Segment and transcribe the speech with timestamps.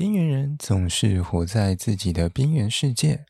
[0.00, 3.26] 边缘人总是活在自己的边缘世界。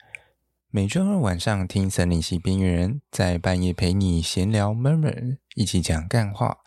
[0.70, 6.59] 每周二晚上听森林系边缘人，在半夜陪你闲聊 murmur，一起讲干话，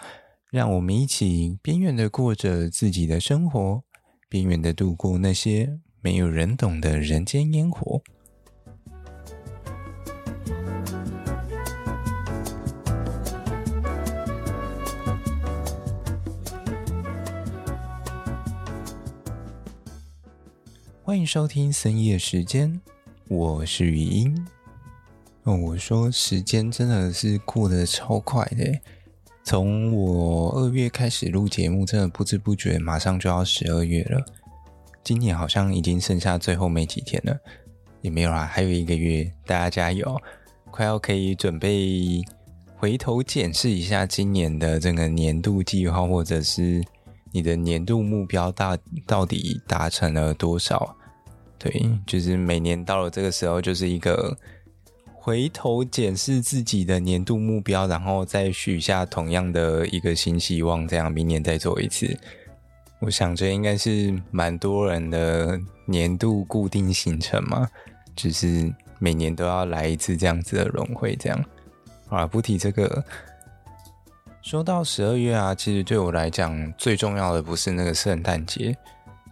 [0.52, 3.82] 让我们一起边缘的过着自己的生活，
[4.28, 8.02] 边缘的度过那些没有人懂的人间烟火。
[21.14, 22.82] 欢迎收听深夜时间，
[23.28, 24.36] 我是语音。
[25.44, 28.80] 哦，我说时间真的是过得超快的，
[29.44, 34.26] 从我二月开始录节目，真的不知不觉马上就要十二月了。
[35.04, 37.40] 今年好像已经剩下最后没几天了，
[38.02, 40.20] 也没有啦，还有一个月，大家加油！
[40.72, 42.24] 快要可以准备
[42.76, 46.84] 回头检视一下今年的这个年度计划，或者是。
[47.36, 48.78] 你的年度目标大
[49.08, 50.96] 到底达成了多少？
[51.64, 54.38] 对，就是每年到了这个时候，就是一个
[55.14, 62.20] 回头检视自己的年度目标，然后再许下同样的一个新希望，这样明年再做一次。
[63.00, 67.66] 我想这应该是蛮多人的年度固定行程嘛，
[68.14, 71.46] 就是每年都要来一次这样子的轮回，这样。
[72.10, 73.02] 好了，不提这个。
[74.42, 78.78] 说到十二月啊，其实对我来讲最重要的不是那个圣诞节，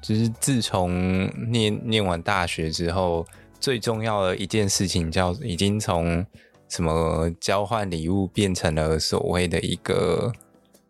[0.02, 3.26] 只是自从念念完大学之后，
[3.60, 6.26] 最重要的一件事情叫已经从
[6.68, 10.32] 什么交换礼物变成了所谓的一个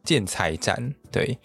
[0.04, 0.94] 建材展。
[1.12, 1.38] 对，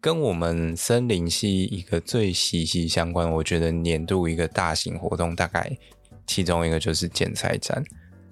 [0.00, 5.76] 跟我们森林系一个最息息相关，我觉得年度一个大型活动，大概
[6.26, 7.82] 其中一个就是建材展。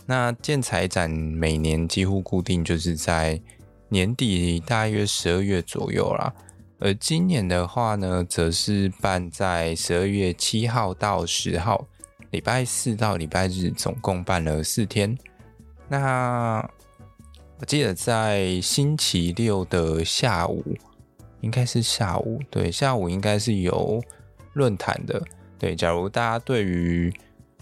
[0.06, 3.40] 那建材展每年几乎固定就是在。
[3.88, 6.34] 年底大约十二月左右啦，
[6.78, 11.86] 而今年的话呢，则是办在十二月七号到十号，
[12.30, 15.16] 礼拜四到礼拜日，总共办了四天。
[15.88, 16.68] 那
[17.58, 20.62] 我记得在星期六的下午，
[21.40, 24.02] 应该是下午，对，下午应该是有
[24.52, 25.22] 论坛的。
[25.58, 27.10] 对，假如大家对于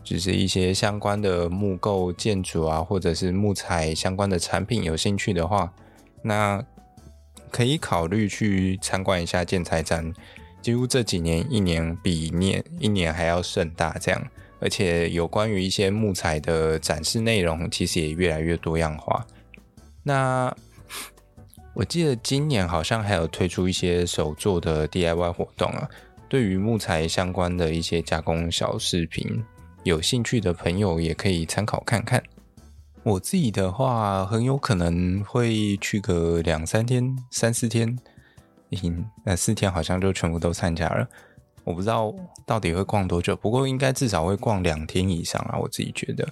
[0.03, 5.73] 就是一些相关的木构建筑啊，或者是木材相关的产品有兴趣的话，
[6.23, 6.61] 那
[7.55, 10.13] 可以考虑去参观一下建材展，
[10.61, 14.21] 几乎这几年一年比一年一年还要盛大，这样，
[14.59, 19.25] 而且有关于一些木材的展示内容，其实也越来越多样化。
[20.03, 20.53] 那
[21.75, 25.89] 我记得今年好像还有推出一些手作的 DIY 活动啊，
[26.29, 29.45] 对于木材相关的一些加工小饰品，
[29.85, 32.21] 有兴趣的朋友也可以参考看看。
[33.05, 37.99] 我自己的话，很有可能会去个两三天、三四天，
[38.83, 41.07] 嗯，那四天好像就全部都参加了。
[41.65, 42.15] 我不知道
[42.47, 45.59] 到底会逛多久，不过应该至少会逛两天以上啊。
[45.59, 46.27] 我自己觉得，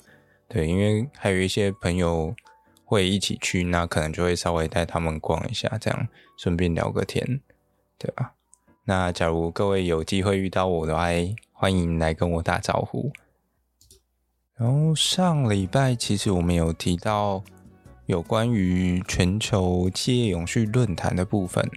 [0.49, 2.35] 对，因为还有一些朋友
[2.87, 6.09] 会一起去，那可能就会稍微带他们逛一下，这样
[6.39, 7.41] 顺便聊个天，
[7.99, 8.33] 对吧？
[8.85, 11.09] 那假如各位有机会遇到我的话，
[11.53, 13.13] 欢迎来跟我打招呼。
[14.63, 17.43] 然后上礼拜其实我们有提到
[18.07, 21.69] 有关于全球企业永续论坛的部分，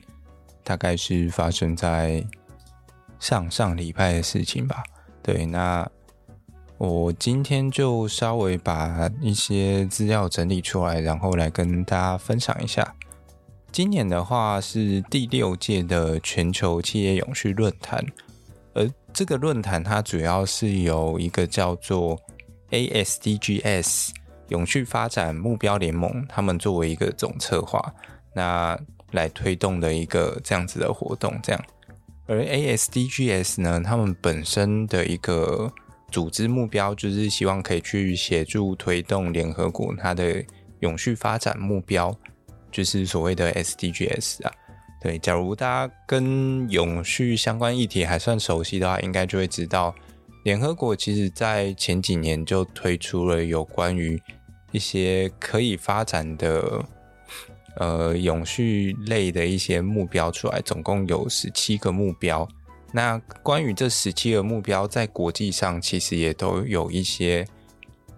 [0.63, 2.23] 大概是发生在
[3.19, 4.83] 上上礼拜的事情吧。
[5.23, 5.89] 对，那
[6.77, 12.93] 我今天就稍微把一些资料整理出来，然后来跟大家分享一下。
[13.71, 18.05] 今年的话是第六届的全球企业永续论坛，
[18.75, 22.21] 而这个论坛它主要是由一个叫做
[22.71, 24.09] ASDGs
[24.49, 27.93] 永续发展目标联盟，他们作为一个总策划，
[28.33, 28.77] 那
[29.11, 31.63] 来推动的一个这样子的活动，这样。
[32.27, 35.71] 而 ASDGs 呢，他们本身的一个
[36.11, 40.43] 组织目标，就是希望可以去协助推动联合国它的
[40.79, 42.15] 永续发展目标，
[42.71, 44.51] 就是所谓的 SDGs 啊。
[45.01, 49.93] 对，假如大家跟永续相关议题还算熟悉的话，应该就会知道。
[50.45, 54.21] 联合国其实在前几年就推出了有关于
[54.71, 56.85] 一些可以发展的
[57.77, 62.47] 呃永续类的一些目标出来，总共有十七个目标。
[62.91, 67.43] 那关于这十七个目标，在国际上其实也都有一些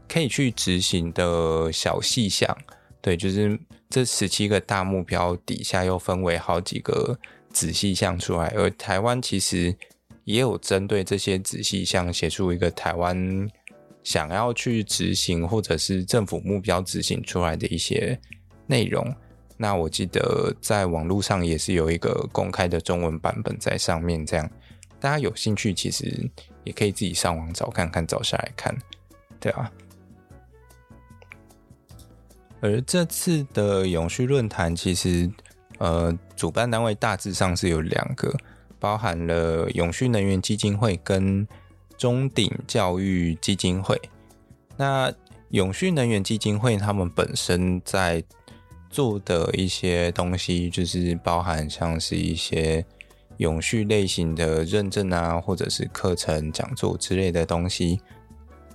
[0.10, 2.58] 可以去执行的小细项。
[3.00, 3.58] 对，就是
[3.90, 7.18] 这十七个大目标底下又分为好几个
[7.54, 9.74] 子细项出来，而台湾其实。
[10.28, 13.50] 也有针对这些仔细项写出一个台湾
[14.04, 18.20] 想要去执行或者是政府目标执行出来的一些
[18.66, 19.10] 内容。
[19.56, 24.52] 那我记得在网络上也是有一个公开的中文版本在上面，这样
[25.00, 26.30] 大家有兴趣，其实
[26.66, 28.78] 也可以自己上网找看看，找下来看，
[29.40, 29.72] 对啊。
[32.60, 35.32] 而这次的永续论坛，其实
[35.78, 38.36] 呃，主办单位大致上是有两个，
[38.80, 41.48] 包含了永续能源基金会跟
[41.98, 44.00] 中鼎教育基金会。
[44.78, 45.12] 那
[45.50, 48.24] 永续能源基金会他们本身在
[48.90, 52.86] 做的一些东西，就是包含像是一些
[53.38, 58.00] 永续类型的认证啊，或者是课程讲座之类的东西。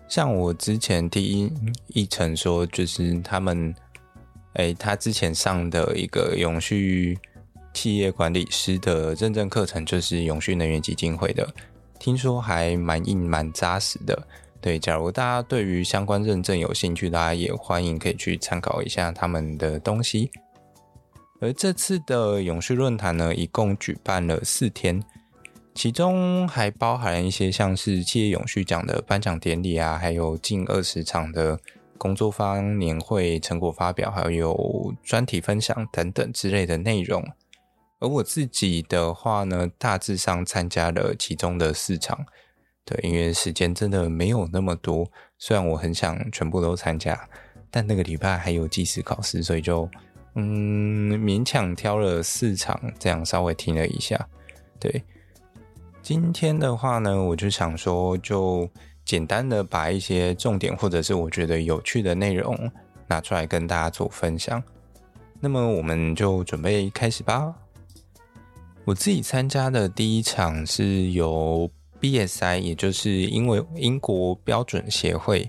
[0.09, 1.53] 像我之前第一
[1.89, 3.75] 一层说，就是他们，
[4.55, 7.19] 哎、他之前上的一个永续
[7.73, 11.53] 企业管理师的认证课程，就是永续能源基金会的，
[11.99, 14.27] 听说还蛮硬、蛮扎实的。
[14.61, 20.31] 对，假如大家对于相关认证有兴趣，大家也欢迎可以去参考一下他们的东西。
[21.41, 25.03] 而这次的永续论坛呢，一共举办了四天，
[25.75, 31.59] 其中还包含一些像是企业永续奖的颁奖典礼啊，还有近二十场的
[31.99, 37.25] 工作坊、年会、成果发表，还有专题分享等等之类的内容。
[38.03, 42.27] 而我自己的话呢，大致上参加了其中的四场。
[42.85, 45.09] 对，因为时间真的没有那么多，
[45.39, 47.29] 虽然我很想全部都参加，
[47.71, 49.89] 但那个礼拜还有技师考试，所以就
[50.35, 54.29] 嗯勉强挑了四场，这样稍微听了一下。
[54.81, 55.05] 对，
[56.03, 58.69] 今天的话呢，我就想说，就
[59.05, 62.69] 简单的把一些重点或者是我觉得有趣的内容
[63.07, 64.61] 拿出来跟大家做分享。
[65.39, 67.55] 那么我们就准备开始吧。
[68.85, 71.71] 我自己参加的第一场是由
[72.01, 75.49] BSI，也就是因为英国标准协会，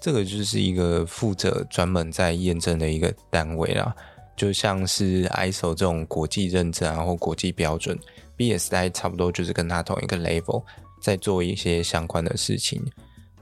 [0.00, 3.94] 这个就是一个负责专门在验证的一个单位啦，
[4.34, 7.98] 就像是 ISO 这种国际认证啊或国际标准
[8.38, 10.64] ，BSI 差不多就是跟它同一个 level，
[11.02, 12.82] 在做一些相关的事情。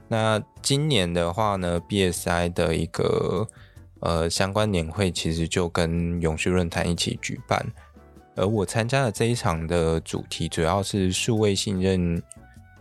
[0.09, 3.47] 那今年的话呢，BSI 的一个
[4.01, 7.65] 呃相关年会其实就跟永续论坛一起举办。
[8.35, 12.21] 而我参加的这一场的主题主要是数位信任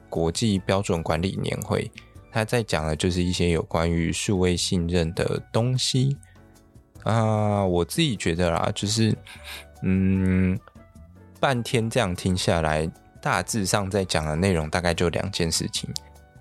[0.09, 1.91] 国际标准管理年会，
[2.31, 6.17] 他在讲的就是一些有关于数位信任的东西
[7.05, 7.65] 啊。
[7.65, 9.15] 我自己觉得啦，就是
[9.83, 10.59] 嗯，
[11.39, 12.91] 半天这样听下来，
[13.21, 15.89] 大致上在讲的内容大概就两件事情。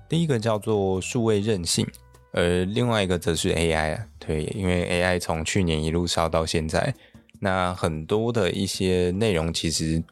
[0.08, 1.86] 第一个叫做数位韧性，
[2.32, 4.06] 而另外一个则是 AI 啊。
[4.20, 6.94] 对，因为 AI 从去年一路烧到现在。
[7.44, 10.04] 那很多的一些内容其实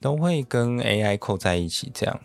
[0.00, 2.20] 都会跟 AI 扣在一起，这样。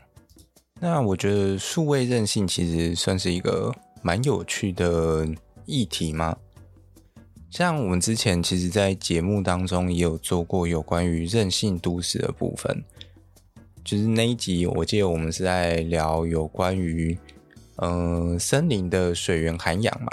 [0.79, 5.27] 那我觉得数位韧性其实算是一个蛮有趣的
[5.65, 6.37] 议题吗。
[7.51, 12.83] 像我们之前其实，在节目当中也有做过有关于韧性都市的部分，
[13.83, 17.17] 就是那一集我记得我们是在聊有关于
[17.77, 20.11] 嗯森林的水源涵养嘛。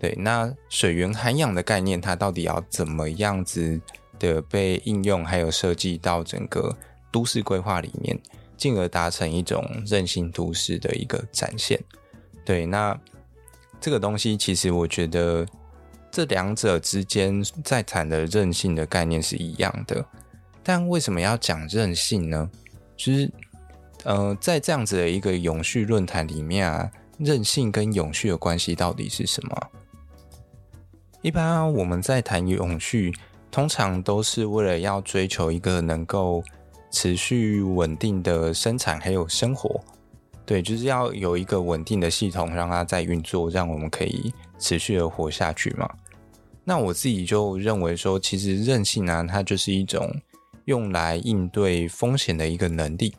[0.00, 3.78] 对，那水源涵养的概念，它到底要怎么样子
[4.18, 6.74] 的被应用，还有设计到整个
[7.12, 8.18] 都市规划里面，
[8.56, 11.78] 进而达成一种韧性都市的一个展现。
[12.46, 12.98] 对，那
[13.78, 15.46] 这个东西其实我觉得
[16.10, 20.02] 这两者之间在谈的韧性的概念是一样的，
[20.62, 22.50] 但为什么要讲韧性呢？
[22.96, 23.30] 就是
[24.04, 29.70] 呃，在这样子的一个永续论坛里面啊，韧性跟永续的关系到底是什么？
[31.22, 33.12] 一般我们在谈永续，
[33.50, 36.42] 通常都是为了要追求一个能够
[36.90, 39.82] 持续稳定的生产还有生活，
[40.46, 45.86] 对，就是要有一个稳定的系统让它在运作，让我们可以持续的活下去嘛。
[46.64, 50.10] 那我自己就认为说，其实韧性呢，它就是一种
[50.64, 53.14] 用来应对风险的一个能力，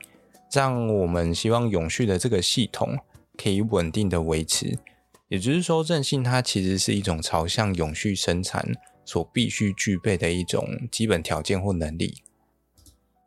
[0.52, 2.98] 让我们希望永续的这个系统
[3.38, 4.76] 可以稳定的维持。
[5.32, 8.70] 也就是说，韧性它其实是一种朝向永续生产
[9.06, 12.16] 所必须具备的一种基本条件或能力。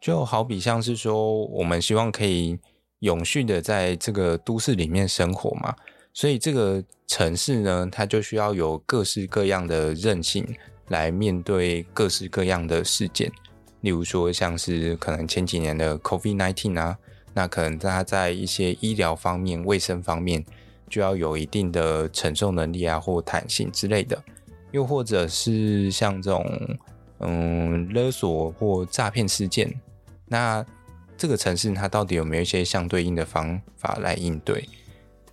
[0.02, 2.58] 就好比像是说，我们希望可以
[2.98, 5.74] 永续的在这个都市里面生活嘛，
[6.12, 10.46] 所以这个城市呢，它就需要有各式各样的韧性
[10.88, 13.32] 来面对各式各样的事件。
[13.80, 16.98] 例如说，像是可能前几年的 COVID-19 啊，
[17.32, 20.44] 那可能它在一些医疗方面、卫生方面。
[20.88, 24.22] 就要有一定的承受能力啊，或弹性之类的，
[24.70, 26.44] 又或者是像这种
[27.20, 29.72] 嗯勒索或诈骗事件，
[30.26, 30.64] 那
[31.16, 34.68] 这个城市它到底有没有一些相对应的方法来应对？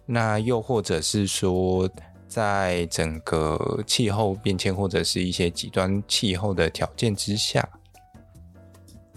[0.05, 1.89] 那又或者是说，
[2.27, 7.67] 在整个气候变迁或者是一些极端气候的条件之下，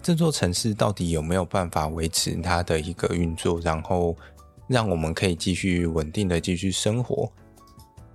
[0.03, 4.17] 这座城市到底有没有办法维持它的一个运作，然后
[4.67, 7.31] 让我们可以继续稳定的继续生活？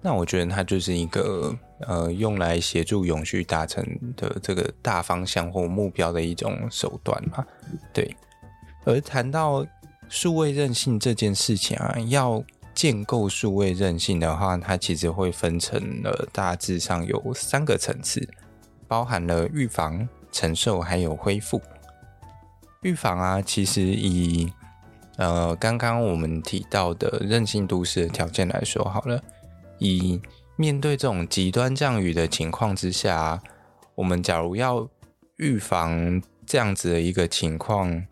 [0.01, 7.46] 那我觉得它就是一个呃，用来协助永续达成的这个大方向或目标的一种手段嘛。
[7.94, 8.15] 对。
[8.86, 9.65] 而谈到
[10.08, 12.41] 数位韧性这件事情啊，要
[12.74, 18.25] 建构数位韧性的话，它其实会分成了大致上有三个层次，
[18.88, 21.62] 包含了预防、承受还有恢复。
[22.84, 24.50] 预防啊，其实以
[25.20, 29.22] 呃刚刚我们提到的韧性都市的条件来说好了，
[29.78, 30.20] 以
[30.56, 33.40] 面对这种极端降雨的情况之下，
[33.96, 34.90] 我们假如要
[35.36, 38.06] 预防这样子的一个情况。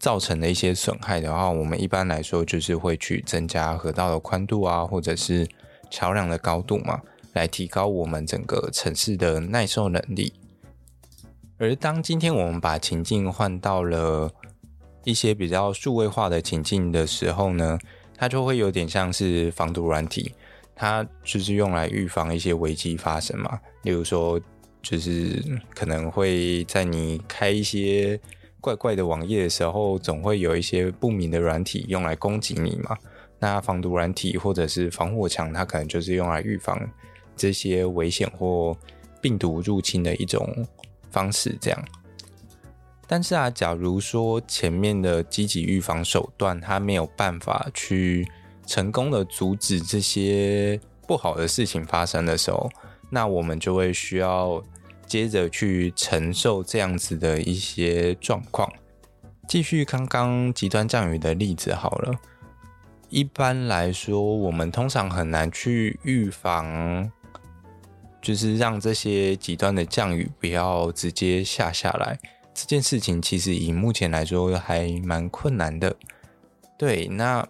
[0.00, 5.46] 造成的一些损害的话，我们一般来说就是会去增加河道的宽度啊，或者是
[5.90, 7.02] 桥梁的高度嘛，
[7.34, 10.32] 来提高我们整个城市的耐受能力。
[11.58, 14.32] 而当今天我们把情境换到了
[15.10, 17.78] 一些比较数位化的情境的时候呢，
[18.16, 20.32] 它就会有点像是防毒软体，
[20.74, 23.58] 它就是用来预防一些危机发生嘛。
[23.82, 24.40] 例如说，
[24.80, 25.42] 就是
[25.74, 28.20] 可能会在你开一些。
[28.62, 32.94] 怪怪的网页的时候，总会有一些不明的软体用来攻击你嘛。
[33.38, 36.78] 那防毒软体或者是防火墙，它可能就是用来预防
[37.34, 38.76] 这些危险或
[39.18, 40.46] 病毒入侵的一种
[41.10, 41.56] 方式。
[41.58, 41.84] 这样。
[43.10, 48.24] 但是啊，假如说前面的积极预防手段它没有办法去
[48.64, 52.70] 成功的阻止这些不好的事情发生的时候，
[53.10, 54.62] 那我们就会需要。
[55.10, 58.72] 接着去承受这样子的一些状况。
[59.48, 62.14] 继续刚刚极端降雨的例子好了。
[63.08, 67.10] 一般来说，我们通常很难去预防，
[68.22, 72.16] 就是让这些极端的降雨不要直接下下来。
[72.60, 75.96] 这件事情其实以目前来说还蛮困难的。
[76.78, 77.48] 对，那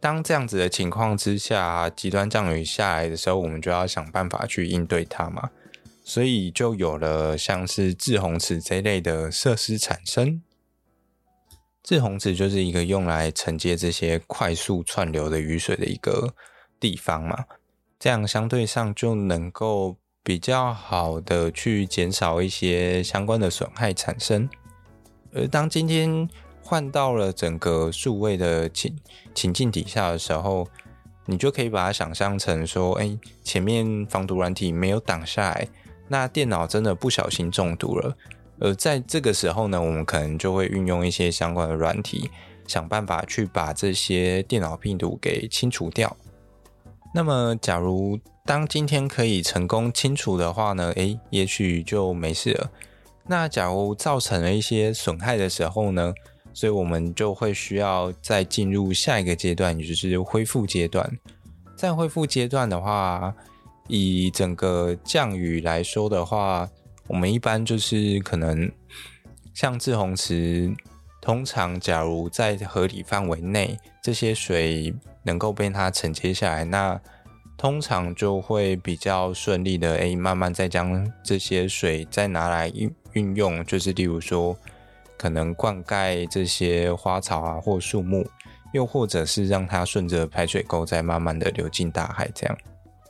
[0.00, 5.50] 当这样子的情况之下，极端降雨下来的时候，我们就要想办法去应对它嘛。
[6.02, 10.42] 所以就有了像是滞洪池这类的设施产生。
[11.84, 16.34] 滞洪池就是一个用来承接这些快速串流的雨水的一个
[16.80, 17.44] 地方嘛，
[18.00, 24.48] 这样相对上就能够比较好的去减少一些相关的损害产生。
[25.34, 26.28] 而当今天
[26.62, 28.96] 换到了整个数位的情
[29.34, 30.68] 情境底下的时候，
[31.26, 35.68] 你就可以把它想象成说，哎，前面防毒软体没有挡下来。
[36.08, 38.14] 那电脑真的不小心中毒了，
[38.60, 42.30] 而在这个时候呢，我们可能就会运用一些相关的软体，
[42.66, 46.14] 想办法去把这些电脑病毒给清除掉。
[47.14, 52.70] 那么，假如当今天可以成功清除的话呢，诶，也许就没事了。
[53.24, 56.12] 那假如造成了一些损害的时候呢，
[56.52, 61.08] 所以我们就会需要再进入下一个阶段，也就是恢复阶段。
[61.76, 63.32] 在恢复阶段的话，
[63.86, 66.68] 以整个降雨来说的话，
[67.06, 68.70] 我们一般就是可能
[69.54, 70.74] 像滞洪池，
[71.20, 77.00] 通常假如在合理范围内，这些水能够被它承接下来，那
[77.62, 84.56] 通常就会比较顺利的，诶，慢慢再将这些水再拿来运运用，就是例如说，
[85.16, 88.26] 可能灌溉这些花草啊或树木，
[88.72, 92.58] 又或者是让它顺着排水沟再慢慢的流进大海，这样。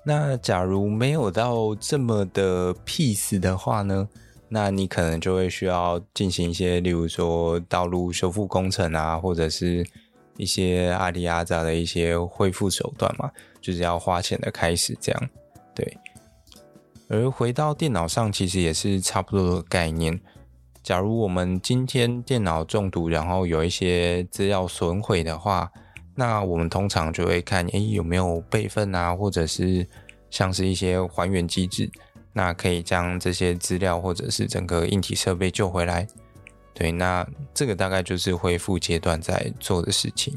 [0.04, 4.06] 那假如没有到这么的 peace 的话呢？
[4.50, 9.82] 那你可能就会需要进行一些，例如说道路修复工程啊，或者是
[10.36, 13.30] 一些阿里阿扎的一些恢复手段嘛，
[13.62, 15.30] 就是要花钱的开始这样。
[15.74, 15.96] 对。
[17.08, 20.20] 而回到电脑上，其实也是差不多的概念。
[20.82, 25.72] 假如我们今天电脑中毒，然后有一些资料损毁的话。
[26.14, 29.88] 那我们通常就会看，诶，有没有备份啊，或者是
[30.28, 31.90] 像是一些还原机制，
[32.34, 36.06] 那可以将这些资料或者是整个硬体设备救回来。
[36.74, 40.36] 对，那这个大概就是恢复阶段在做的事情。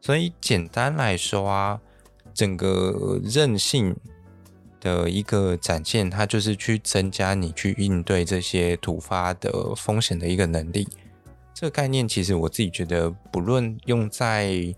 [0.00, 1.80] 所以简单来说啊，
[2.34, 3.94] 整个韧性
[4.80, 10.88] 的一个展现，它就是去增加你去应对这些突发的风险的一个能力。
[11.54, 14.74] 这个概念其实我自己觉得，不论用在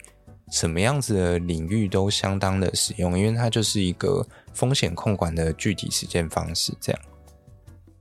[0.51, 6.75] 什么样子的领域都相当的实用，因为它就是一个风险控管的具体实践方式。
[6.81, 7.01] 这样，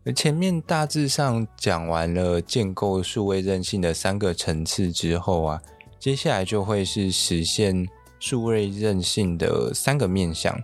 [0.03, 5.61] 而前面大致上讲完了建构数位韧性的三个层次之后啊，
[5.97, 7.87] 接下来就会是实现
[8.25, 10.57] 数位韧性的三个面向，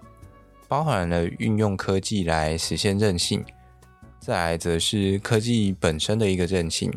[0.70, 3.44] 包含了运用科技来实现韧性，
[4.18, 6.90] 再来则是科技本身的一个韧性，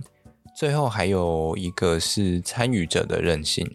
[0.55, 3.69] 最后还有一个是参与者的韧性。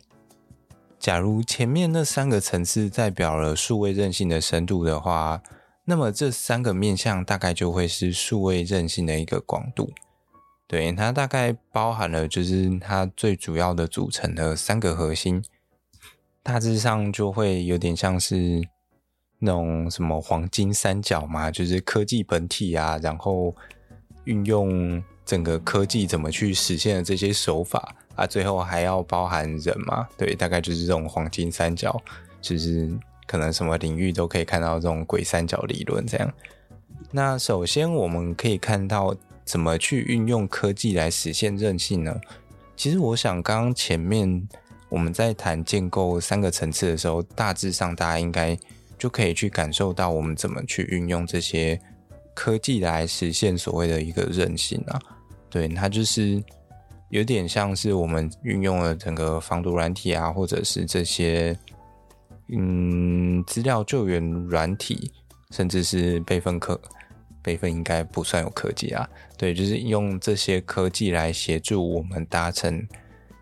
[0.98, 5.44] 假如前面那三个层次代表了数位韧性的深度的话，
[5.84, 9.92] 那么这三个面向大概就会是数位韧性的一个广度。
[10.66, 15.44] 对，它大概包含了就是它最主要的组成的三个核心，
[16.48, 18.66] 大致上就会有点像是
[19.38, 23.54] 那种什么黄金三角嘛，就是科技本体啊，然后
[24.24, 32.02] 运用整个科技怎么去实现的这些手法啊，最后还要包含人嘛，对，大概就是这种黄金三角，
[32.40, 32.90] 就是
[33.26, 36.34] 可能什么领域都可以看到这种鬼三角理论这样。
[37.12, 39.14] 那首先我们可以看到。
[39.48, 42.20] 怎么去运用科技来实现韧性呢？
[42.76, 44.46] 其实我想，刚刚前面
[44.90, 48.58] 我们在谈建构三个层次的时候，大致上大家应该
[48.98, 51.80] 就可以去感受到我们怎么去运用这些
[52.34, 55.00] 科技来实现所谓的一个韧性啊。
[55.50, 56.44] 对，它就是
[57.10, 61.58] 有点像是我们运用了整个防毒软体啊，或者是这些
[62.50, 65.12] 嗯资料救援软体，
[65.52, 66.80] 甚至是备份科。
[67.44, 72.86] 备份应该不算有科技啊，对，就是用这些科技来协助我们达成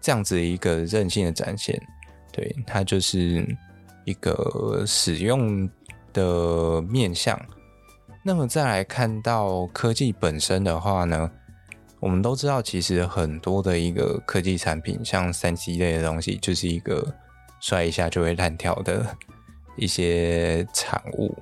[0.05, 1.81] 这样子一个韧性的展现，
[2.31, 3.43] 对，它就是
[4.03, 5.67] 一个使用
[6.13, 7.35] 的面向。
[8.23, 11.31] 那么再来看到科技本身的话呢，
[11.99, 17.11] 我们都知道，其实很多的一个科技产品，像三 C 类的东西，就是一个
[17.59, 19.17] 摔一下就会烂掉的
[19.75, 21.35] 一些产物。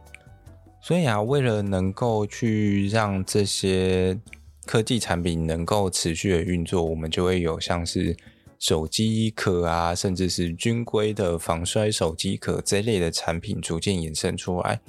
[0.81, 4.17] 所以啊，为了能够去让这些
[4.65, 8.15] 科技产品能够持续的运作，我们就会有像是
[8.63, 14.79] 手机壳啊，甚至是军规的防摔手机壳这类的产品逐渐衍生出来，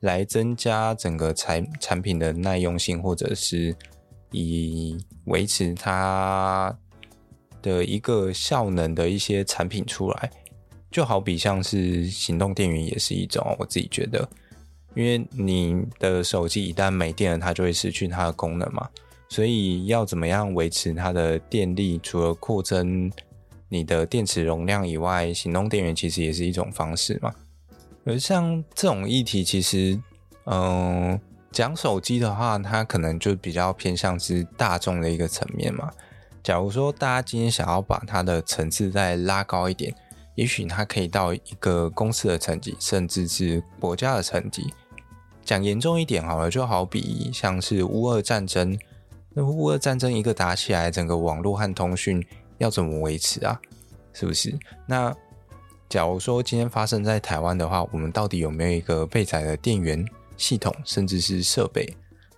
[0.00, 3.76] 来增加整个产产品的耐用性，或者是
[4.30, 6.74] 以维持它
[7.60, 10.30] 的一个效能的一些产品出来。
[10.90, 14.26] 就好比像是行动电源也是一种，我自己觉得。
[14.94, 18.88] 因为你的手机一旦没电了，它就会失去它的功能嘛。
[19.28, 22.00] 所以要怎么样维持它的电力？
[22.02, 23.10] 除了扩增
[23.68, 27.34] 你的电池容量以外，行动电源其实也是一种方式嘛。
[28.04, 30.00] 而像这种议题，其实，
[30.44, 31.20] 嗯，
[31.52, 35.90] 讲手机的话，它可能就比较偏向是大众的一个层面嘛。
[36.42, 39.94] 假如说大家今天想要把它的层次再拉高一点。
[40.34, 44.72] 也许它可以到一个公司的层级，甚至是国家的层级。
[45.44, 48.78] 讲严重一点好了，就好比像是乌俄战争，
[49.38, 52.20] 那乌俄战争一个打起来，整个网络和通讯
[52.58, 53.56] 要怎么维持啊？
[54.12, 54.52] 是不是？
[54.84, 55.14] 那
[55.88, 60.04] 假如说今天发生在台湾的话，我们到底有没有一个备载的电源
[60.36, 61.88] 系统，甚至是设备？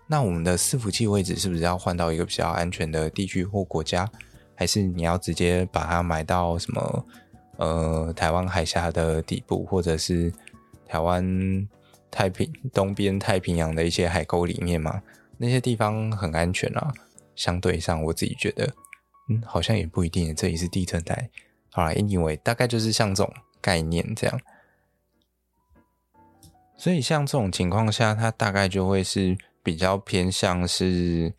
[0.07, 4.07] 那我们的伺服器位置是不是要换到一个比较安全的地区或国家？
[4.55, 7.07] 还是你要直接把它买到什么？
[7.57, 10.31] 呃，台湾海峡的底部，或者是
[10.87, 11.67] 台湾
[12.11, 15.01] 太平东边太平洋的一些海沟里面吗，
[15.40, 16.92] 那些地方很安全啊。
[17.35, 18.70] 相对上，我自己觉得，
[19.31, 20.35] 嗯，好像也不一定。
[20.35, 21.31] 这里是地震带，
[21.72, 24.40] 好啦，anyway，大概就是像这种概念这样。
[26.76, 31.33] 所以，像这种情况下，它大概就会是比较偏向是，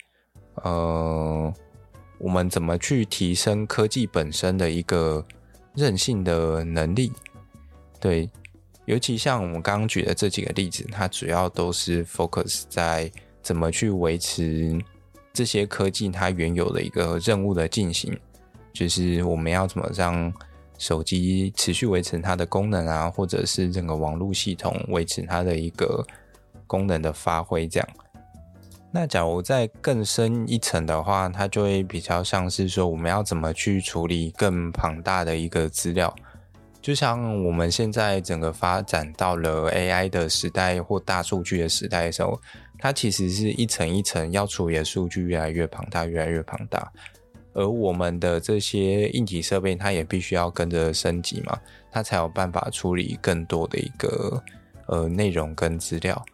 [0.56, 1.54] 呃，
[2.18, 5.26] 我们怎么去提升科技本身的一个。
[5.74, 7.14] 韧性的能力，
[7.98, 8.30] 对，
[8.84, 13.10] 尤其像我们刚刚举的这几个例子，它主要都是 focus 在
[13.42, 14.80] 怎么去维持
[15.34, 18.18] 这些科技它原有的一个任务的进行，
[18.74, 20.34] 就是我们要怎么让
[20.78, 26.06] 手机持续维持它的功能啊，或者是整个网络系统维持它的一个
[26.68, 27.90] 功能的发挥，这样。
[28.94, 36.14] 那假如再更深一层的话，它就会比较像是说，我们要怎么去处理更庞大的一个资料，
[36.82, 42.38] 就像我们现在整个发展到了 AI 的时代或大数据的时代的时候，
[42.82, 46.92] 它其实是一层一层要处理的数据越来越庞大，越来越庞大，
[47.54, 51.56] 而我们的这些硬体设备，它也必须要跟着升级嘛，
[51.92, 54.44] 它才有办法处理更多的一个
[54.88, 56.26] 呃内容跟资料。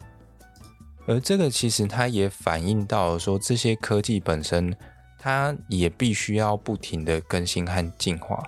[1.05, 4.73] 而这个其实它也反映到了说，这些科技本身，
[5.17, 8.41] 它也必须要不停的更新和进化。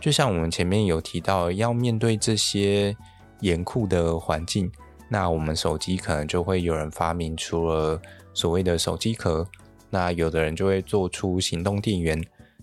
[0.00, 2.96] 就像我们前面有提到，要面对这些
[3.40, 4.70] 严酷的环境，
[5.08, 8.00] 那我们手机可能就会有人发明出了
[8.34, 9.46] 所谓的手机壳，
[9.90, 12.22] 那有的人就会做出行动电源，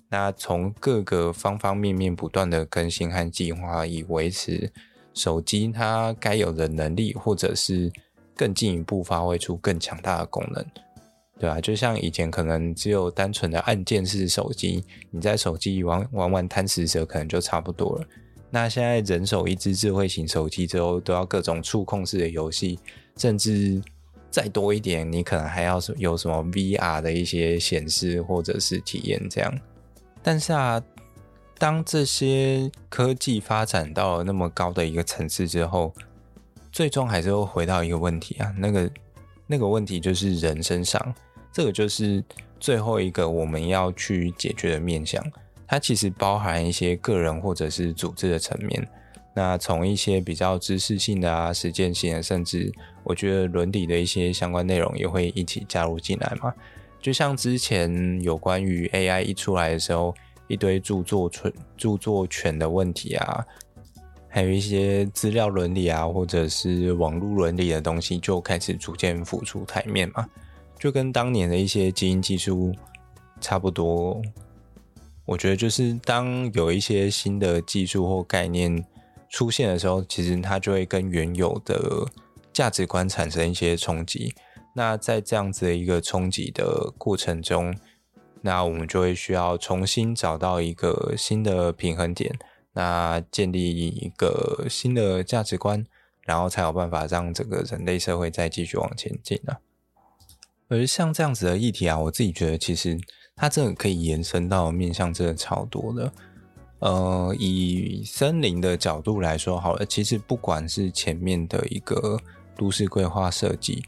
[0.09, 4.71] 那从各个方方面面不断的更新和进化，以维持
[5.13, 7.91] 手机它该有的能力，或者是。
[8.35, 10.65] 更进一步发挥出更强大的功能，
[11.37, 18.05] 对啊，就像以前可能只有单纯的按键式手机，你在手机玩玩玩贪食蛇可能就差不多了。
[18.53, 22.77] 那现在人手一支智慧型手机之后，都要各种触控式的游戏，
[23.17, 23.81] 甚至
[24.29, 29.51] 再多一点，你可能还要有什么 VR 的一些显示或者是体验这样。
[30.21, 30.79] 但是啊，
[31.57, 35.91] 当这些科技发展到了那么高的一个层次之后，
[36.71, 38.91] 最终还是会回到一个问题啊，那个
[39.47, 41.15] 那个问题就是人身上，
[41.51, 42.23] 这个就是
[42.59, 45.25] 最后一个我们要去解决的面向。
[45.73, 48.87] 它其实包含一些个人或者是组织的层面，
[49.33, 52.71] 那从一些比较知识性的啊、实践性的，甚至
[53.03, 56.53] 我觉得伦理的一些相关内容也会一起加入进来嘛。
[57.01, 60.13] 就像之前有关于 AI 一出来的时候，
[60.47, 63.43] 一堆著作权、著作权的问题啊，
[64.29, 70.23] 还有一些资料伦理啊，或者是网络伦理的东西，就开始逐渐浮出台面嘛。
[70.77, 72.71] 就跟当年的一些基因技术
[73.41, 74.21] 差不多。
[75.25, 78.85] 我觉得就是当有一些新的技术或概念
[79.29, 82.05] 出现的时候，其实它就会跟原有的
[82.51, 84.35] 价值观产生一些冲击。
[84.75, 87.73] 那在这样子的一个冲击的过程中，
[88.41, 92.37] 那我们就会需要重新找到一个新的平衡点，
[92.73, 95.85] 那建立一个新的价值观，
[96.23, 99.59] 然后才有办法让整个人类社会再继续往前进啊。
[100.67, 102.99] 而像这样子的议题啊，我自己觉得其实。
[103.35, 106.13] 它这个可以延伸到面向真的超多的，
[106.79, 112.19] 呃，以森林的角度来说好了，其实不管是前面的一个
[112.55, 113.83] 都市规划设计，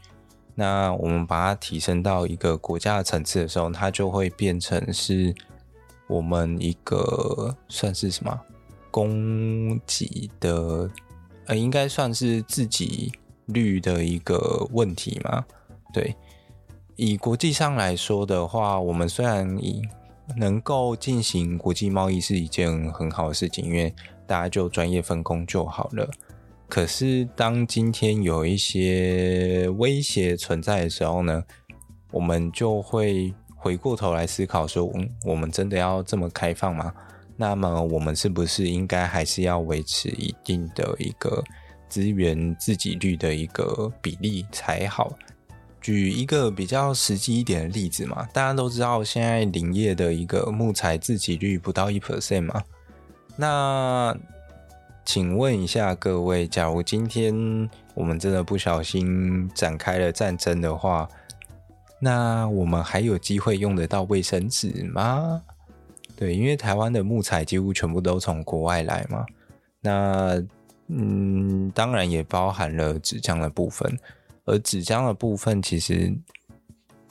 [0.54, 5.34] 那我们把它提升到一个国家的层次的时候，它就会变成是
[6.08, 8.38] 我们一个算是什么
[8.90, 10.90] 供给的，
[11.46, 13.12] 呃，应该算是自给
[13.46, 15.44] 率的一个问题嘛，
[15.94, 16.14] 对。
[16.96, 19.82] 以国际上来说的话，我们虽然以
[20.34, 23.94] 能够进行国际贸易是一件很好的事情，因为
[24.26, 26.10] 大家就专业分工就好了。
[26.68, 31.44] 可是当今天有一些威胁存在的时候呢，
[32.10, 36.92] 我们就会回过头来思考说：嗯，我们真的要这么开放吗？
[37.36, 41.44] 那么我们是不是应该还是要维持一定的一个
[41.90, 45.12] 资源自给率的一个比例才好？
[45.86, 52.60] 举一个比较实际一点的例子嘛，大家都知道现在林业的一个木材自给率不到一 percent 嘛。
[53.36, 54.12] 那
[55.04, 61.08] 请问一下各位，假如今天我们真的不小心展开了战争的话，
[62.00, 65.40] 那我们还有机会用得到卫生纸吗？
[66.16, 69.24] 对，因为台湾的木材几乎全部都从国外来嘛。
[69.80, 70.44] 那
[70.88, 73.96] 嗯，当然也包含了纸浆的部分。
[74.46, 76.16] 而纸浆的部分，其实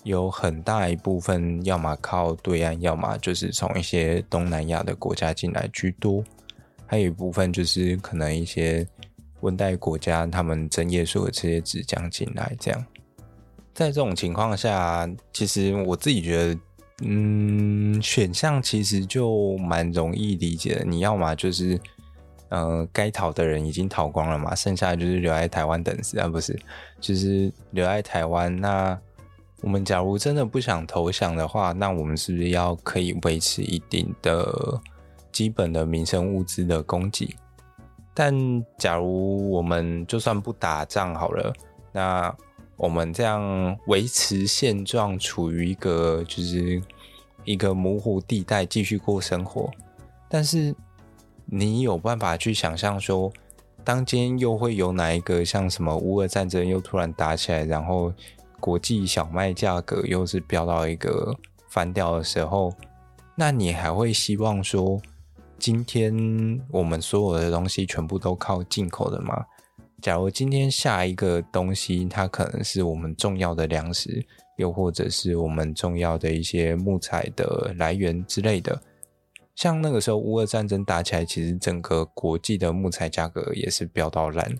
[0.03, 6.23] 有很大一部分，要么靠对岸，要么就是从一些东南亚的国家进来居多。
[6.87, 8.87] 还有一部分就是可能一些
[9.41, 12.55] 温带国家，他们针叶树的这些纸浆进来。
[12.59, 12.85] 这样，
[13.73, 16.59] 在这种情况下，其实我自己觉得，
[17.03, 20.85] 嗯，选项其实就蛮容易理解的。
[20.85, 21.79] 你要么就是。
[22.49, 26.58] 呃，该逃的人已经逃光了嘛，剩下的就是留在台湾等死啊，不是？
[27.01, 28.55] 就是留在台湾。
[28.55, 28.97] 那
[29.62, 34.79] 我们假如真的不想投降的话，那我们是不是要可以维持一定的
[35.31, 37.36] 基本的民生物资的供给？
[38.13, 38.34] 但
[38.77, 41.51] 假如我们就算不打仗好了，
[41.91, 42.34] 那
[42.77, 46.79] 我们这样维持现状，处于一个就是
[47.43, 49.71] 一个模糊地带，继续过生活，
[50.29, 50.75] 但是。
[51.45, 53.31] 你有办法去想象说，
[53.84, 58.12] 当今天又会有哪一个像什么乌俄战争又突然打起来，然后
[58.60, 61.36] 国际小麦价格又是飙到一个
[61.69, 62.73] 翻掉的时候，
[63.36, 64.99] 那你还会希望说，
[65.60, 66.12] 今天
[66.71, 69.45] 我们所有的东西全部都靠进口的吗？
[70.01, 74.23] 假如今天下一个东西它可能是我们重要的粮食，
[74.58, 78.79] 又或者是我们重要的一些木材的来源之类的。
[79.55, 84.53] 像那个时候乌俄战争打起来，其实整个国际的木材价格也是飙到烂，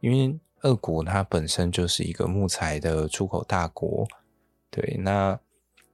[0.00, 4.08] 因为俄国它本身就是一个木材的出口大国，
[4.70, 5.38] 对，那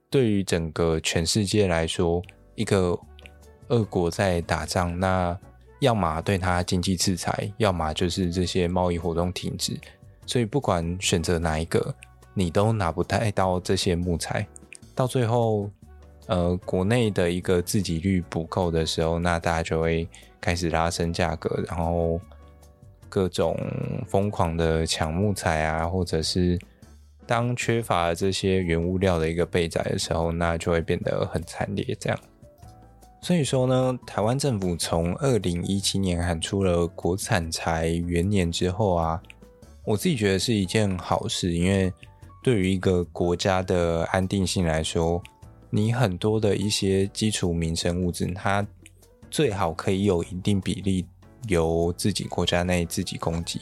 [0.09, 2.21] 对于整个全世界来说，
[2.55, 2.97] 一个
[3.67, 5.37] 俄国在打仗，那
[5.79, 9.77] 要么对它经济制裁，要么就是这些贸易活动停止，
[10.25, 11.93] 所以不管选择哪一个，
[12.33, 14.47] 你都拿不太到这些木材，
[14.95, 15.69] 到最后。
[16.29, 20.07] 呃，国内的一个自给率不够的时候，那大家就会
[20.39, 22.21] 开始拉升价格，然后
[23.09, 23.57] 各种
[24.07, 26.59] 疯狂的抢木材啊，或者是
[27.25, 31.97] 当缺乏这些原物料的一个备载的时候，那就会变得很惨烈。
[31.99, 32.19] 这样，
[33.21, 39.19] 所以说呢，台湾政府从二零一七年喊出了国产材元年之后啊，
[39.83, 41.91] 我自己觉得是一件好事，因为
[42.43, 45.19] 对于一个国家的安定性来说，
[45.69, 48.65] 你很多的一些基础民生物资，它
[49.29, 51.05] 最好可以有一定比例
[51.47, 53.59] 由自己国家内自己供给。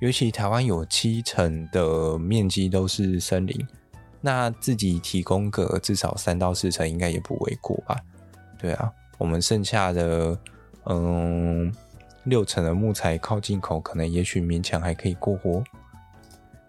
[0.00, 3.66] 尤其台湾有七成的面积都是森林，
[4.20, 7.96] 那自己提供个至少三到四成应该也不为过吧？
[8.58, 10.38] 对啊，我们剩下的
[10.84, 11.70] 嗯
[12.24, 15.62] 六成的木材靠进口，可能也许勉强还可以过活。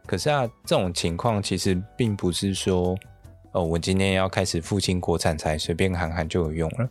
[0.05, 2.97] 可是啊，这种情况其实并不是说
[3.53, 6.89] 哦，我今天要开始复兴国产材，随便喊喊就有用了。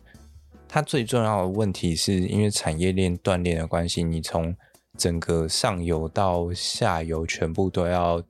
[0.67, 4.55] 它最重要的问题是因为产业链断裂的关系，你从
[4.95, 8.23] 整个上游到下游全部都要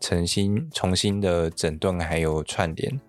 [0.00, 3.00] 重新重新的整顿，还有串联。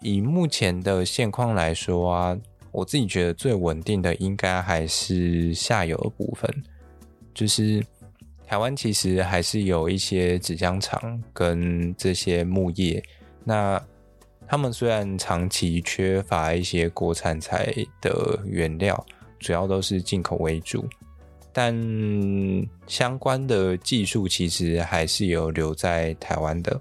[0.00, 2.38] 以目前的现况来说啊，
[2.72, 6.64] 我自己觉得最稳定的应该还是下游的部分。
[7.34, 7.84] 就是
[8.46, 13.02] 台湾其实还是有一些纸浆厂跟这些木业，
[13.48, 13.82] 那
[14.46, 19.06] 他们虽然长期缺乏一些国产材的原料，
[19.38, 20.84] 主要都是进口为主。
[21.50, 21.74] 但
[22.86, 26.78] 相关的技术其实还是有留在台湾的，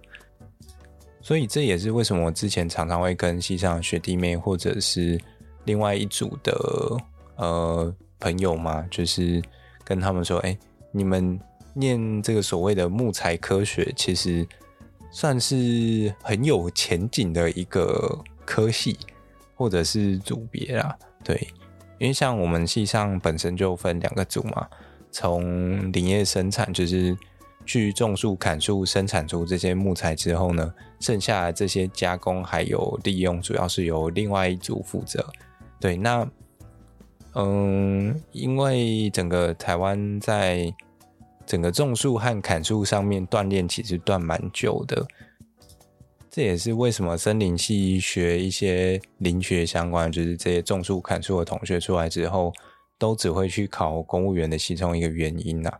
[1.21, 5.17] 所以这也是为什么我之前常常会跟系上学弟妹或者是
[5.63, 6.53] 另外一组的
[7.37, 9.41] 呃朋友嘛，就是
[9.85, 10.55] 跟他们说：“哎，
[10.91, 11.39] 你们
[11.73, 14.45] 念这个所谓的木材科学，其实
[15.19, 18.95] 算是很有前景的一个科系
[19.55, 21.47] 或者是组别啦。”对。
[21.97, 24.67] 因为像我们系上本身就分两个组嘛，
[25.11, 27.17] 从林业生产就是
[27.65, 35.27] 去种树、砍树、生产出这些木材之后呢，剩下的这些加工还有利用，主要是由另外一组负责。
[35.79, 36.29] 对，那
[37.33, 40.71] 嗯，因为整个台湾在
[41.47, 45.07] 整个种树和砍树上面锻炼其实断蛮久的。
[46.29, 52.53] 这也是为什么森林系学一些林学相关，就是这些种树、砍树的同学出来之后，
[52.99, 55.79] 都只会去考公务员的其中一个原因呐、啊。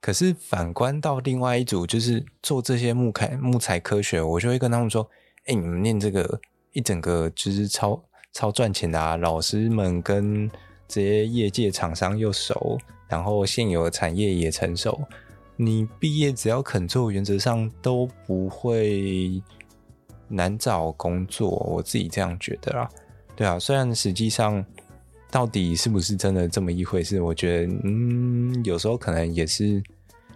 [0.00, 5.08] 可是反观到另外一组，就是做这些木砍木材科学，我就会跟他们说
[5.46, 6.40] ：“哎，你们念这个
[6.72, 8.00] 一整个就是超
[8.32, 9.16] 超赚钱的啊！
[9.16, 10.48] 老师们跟
[10.86, 15.00] 这些业界厂商又熟，然后现有的产业也成熟，
[15.56, 19.42] 你毕业只要肯做，原则上都不会。”
[20.28, 22.88] 难找工作，我自己这样觉得啦。
[23.36, 24.66] 对啊，虽然实际上
[25.30, 29.80] 到底是不是真的这么一回事，我觉得嗯，有时候可能也是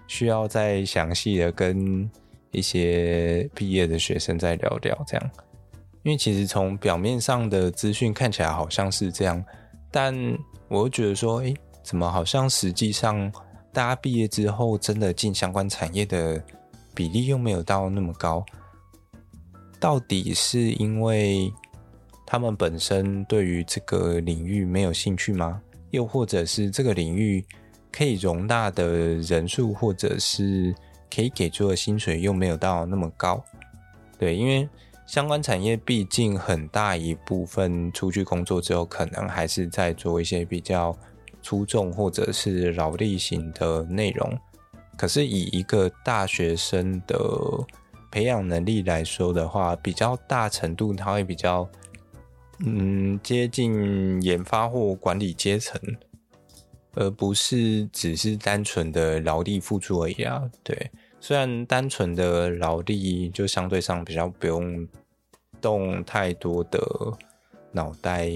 [0.07, 2.09] 需要再详细的跟
[2.53, 5.31] 一些毕业的学生再聊聊这样。
[6.05, 9.45] 因为其实从表面上的资讯看起来好像是这样，
[9.91, 10.15] 但
[10.69, 11.53] 我又觉得说，诶，
[11.91, 13.29] 怎么好像实际上
[13.73, 16.41] 大家毕业之后真的进相关产业的
[16.95, 18.47] 比例又没有到那么高？
[19.81, 21.53] 到底是因为
[22.25, 25.61] 他们本身对于这个领域没有兴趣吗？
[25.91, 27.45] 又或者是这个领域
[27.91, 30.73] 可以容纳的人数，或者是
[31.13, 33.43] 可以给出的薪水又没有到那么高？
[34.17, 34.69] 对，因为
[35.09, 40.97] 相关产业毕竟很大一部分出去工作之后，可能还是在做一些比较
[41.43, 44.39] 粗重或者是劳力型的内容。
[44.97, 47.19] 可是以一个大学生的
[48.11, 51.67] 培养能力来说的话，比较大程度，它会比较，
[52.59, 55.81] 嗯，接近研发或管理阶层，
[56.95, 60.43] 而不是只是单纯的劳力付出而已啊。
[60.63, 64.87] 对，虽然单纯的劳力就相对上比较不用
[65.61, 66.79] 动太多的
[67.73, 68.29] 脑袋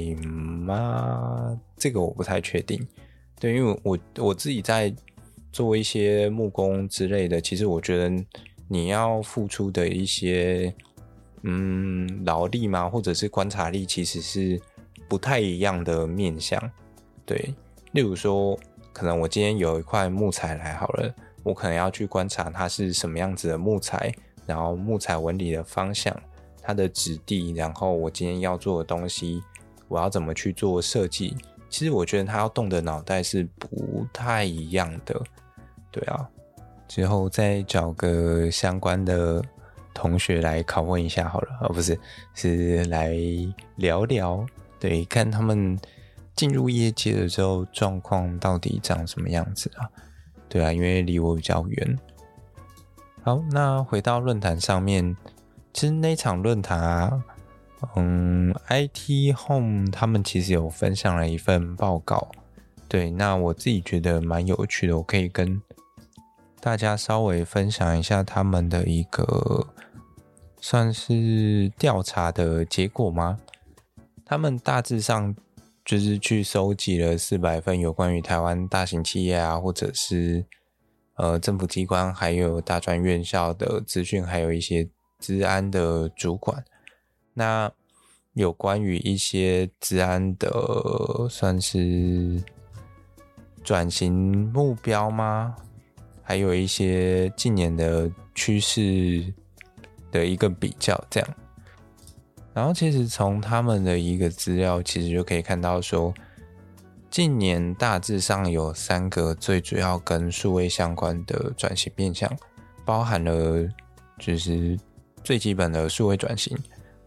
[0.65, 2.87] 吗，这个我不太确定。
[3.39, 4.95] 对，因为我我自己在
[5.53, 8.25] 做一些木工之类的，其实我觉得。
[8.67, 10.75] 你要付出的一些，
[11.43, 14.59] 嗯，劳力嘛，或者是观察力，其实是
[15.07, 16.59] 不太一样的面向。
[17.27, 17.55] 对，
[17.93, 18.59] 例如说，
[18.91, 24.11] 可能我今天有一块木材来好了，我可能要去观察它是什么样子的木材，
[24.47, 26.19] 然后木材纹理的方向，
[26.65, 29.43] 它的质地，然后我今天要做的东西，
[29.89, 31.37] 我要怎么去做设计。
[31.69, 35.21] 其实我觉得他要动的脑袋是不太一样的。
[35.91, 36.29] 对啊。
[36.87, 39.43] 之后再找个相关的
[39.95, 41.99] 同学来拷问一下好了，而、哦、不是
[42.35, 43.17] 是来
[43.77, 44.47] 聊聊，
[44.79, 45.79] 对，看他们
[46.37, 49.89] 进入业界的时候状况到底长什么样子啊？
[50.49, 51.99] 对啊，因为离我比较远。
[53.23, 55.17] 好，那回到论坛上面，
[55.75, 57.25] 其实那场论坛啊，
[57.97, 62.31] 嗯，IT Home 他们其实有分享了一份报告，
[62.89, 65.61] 对，那我自己觉得蛮有趣的，我可以跟
[66.61, 69.67] 大家稍微分享一下他们的一个
[70.61, 73.41] 算是调查的结果吗？
[74.25, 75.35] 他们大致上
[75.85, 80.47] 就是去收集了四百份有关于台湾大型企业啊，或者是
[81.17, 84.89] 呃政府机关，还有大专院校的资讯，还有一些
[85.25, 86.63] 治安的主管。
[87.33, 87.73] 那
[88.35, 92.43] 有关于一些治安的，算是
[93.63, 94.13] 转型
[94.53, 95.57] 目标吗？
[96.23, 99.33] 还有一些近年的趋势
[100.13, 101.35] 的一个比较，这样。
[102.53, 106.13] 然后，其实从他们的一个资料，其实就可以看到说，
[107.11, 112.31] 近年大致上有三个最主要跟数位相关的转型面向，
[112.85, 113.67] 包含了
[114.19, 114.79] 就是
[115.25, 116.57] 最基本的数位转型，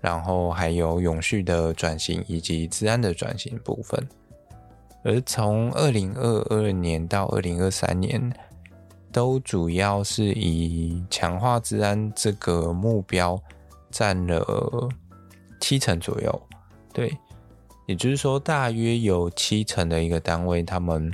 [0.01, 4.05] 然后还有永续的转型以及治安的转型部分。
[5.03, 8.33] 而从二零二二年到二零二三年，
[9.11, 13.41] 都主要是以强化治安这个目标
[13.89, 14.89] 占了。
[15.59, 16.41] 七成左右，
[16.93, 17.11] 对，
[17.87, 21.11] 也就是说，大约有七成的一个单位，他们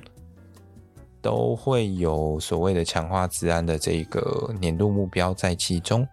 [1.22, 6.06] 都会有所谓的强化治安的这个年度目标在其中。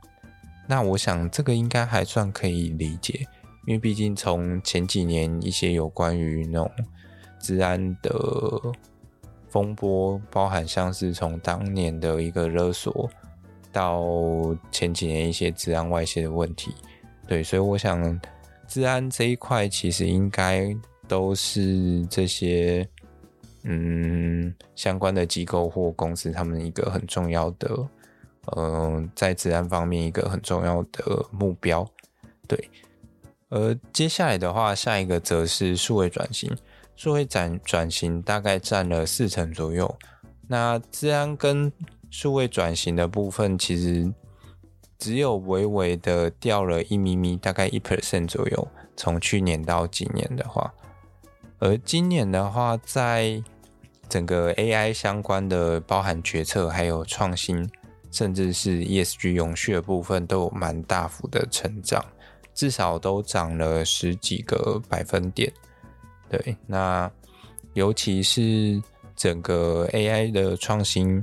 [0.71, 3.27] 那我想这个应该还算可以理解，
[3.67, 6.71] 因为毕竟从前几年一些有关于那种
[7.41, 8.09] 治安的
[9.49, 13.11] 风波，包含像是从当年的一个勒索，
[13.73, 14.01] 到
[14.71, 16.73] 前几年一些治安外泄的问题。
[17.27, 18.21] 对，所以我想，
[18.69, 20.73] 治安这一块其实应该
[21.09, 22.89] 都是这些
[23.65, 27.69] 嗯相关的机构或公司他们一个很重要的，
[28.57, 31.89] 嗯、在治安方面一个很重要的目标。
[32.49, 32.71] 对，
[33.49, 36.57] 而接下来的话，下一个则是数位转型，
[36.97, 39.97] 数位转转型大概占了四成左右。
[40.49, 41.73] 那治安跟
[42.11, 44.13] 数位转型的部分，其实。
[44.99, 48.69] 只有微微的掉了一咪咪，大概一 percent 左右。
[48.95, 50.75] 从去年到今年的话，
[51.59, 53.43] 而今年的话，在
[54.11, 57.71] 整个 AI 相关的包含决策，还有创新，
[58.11, 62.05] 甚至是 ESG 永续的部分，都有蛮大幅的成长，
[62.55, 65.53] 至少都涨了十几个百分点。
[66.29, 67.11] 对，那
[67.75, 68.83] 尤其是
[69.17, 71.23] 整个 AI 的创新。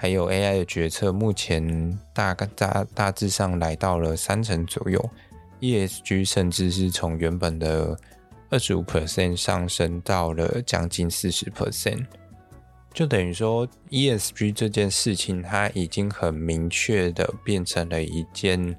[0.00, 5.10] 还有 AI 的决策，目前大概大大致上来到了三成左右
[5.58, 7.98] ，ESG 甚至是从原本的
[8.48, 12.06] 二十五 percent 上升到了将近四十 percent，
[12.98, 18.76] 就等于说 ESG 这件事情，它已经很明确的变成了一件，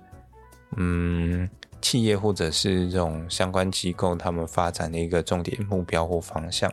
[0.75, 1.49] 嗯，
[1.82, 6.69] 企业或者是这种相关机构他们发展的一个重点目标或方向，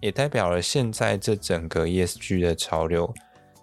[0.00, 3.14] 也代表了现在这整个 ESG 的潮流。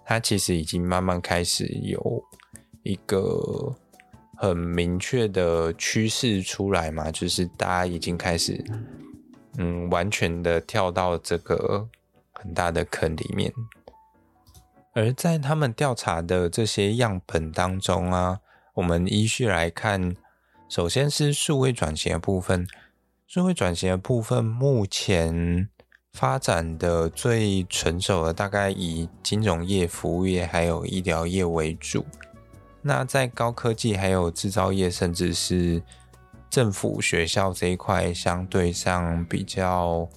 [0.06, 2.24] 它其实已经慢慢开始有
[2.84, 3.76] 一个
[4.38, 8.64] 很明确的趋势出来嘛，就是大家已经开始，
[9.58, 11.86] 嗯，完全的跳到这个
[12.40, 13.52] 很大的坑里面。
[14.94, 18.40] 而在他们调查的这些样本当中啊，
[18.74, 20.14] 我们依序来看，
[20.68, 22.66] 首先是数位转型的部分，
[23.26, 25.68] 数位转型的部分目前。
[26.12, 32.04] 发展的最成熟的大概以金融业、服务业还有医疗业为主。
[32.82, 35.80] 那在高科技还有制造业，甚至是
[36.50, 40.08] 政府学校这一块，相对上比较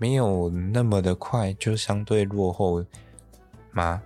[0.00, 2.82] 没有那么的快，就相对落后
[3.70, 4.02] 吗？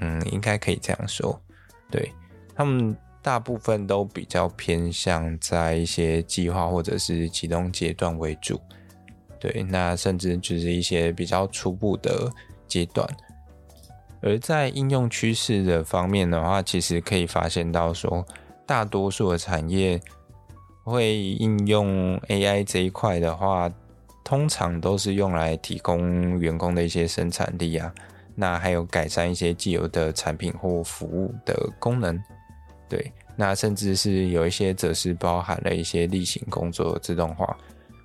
[0.00, 1.40] 嗯，应该可以这样说。
[1.90, 2.12] 对，
[2.54, 8.60] 他们大部分都比较偏向在一些计划或者是启动阶段为主。
[9.40, 12.30] 对，那甚至就是一些比较初步的
[12.66, 13.08] 阶段，
[14.20, 18.26] 而在应用趋势的方面的话，其实可以发现到说，
[18.66, 20.00] 大多数的产业
[20.84, 23.70] 会应用 AI 这一块的话，
[24.26, 27.94] 通常都是用来提供员工的一些生产力啊，
[28.34, 32.20] 那还有改善一些既有的产品或服务的功能。
[32.88, 37.56] 对，那甚至是有一些则是包含了一些例行工作的自动化。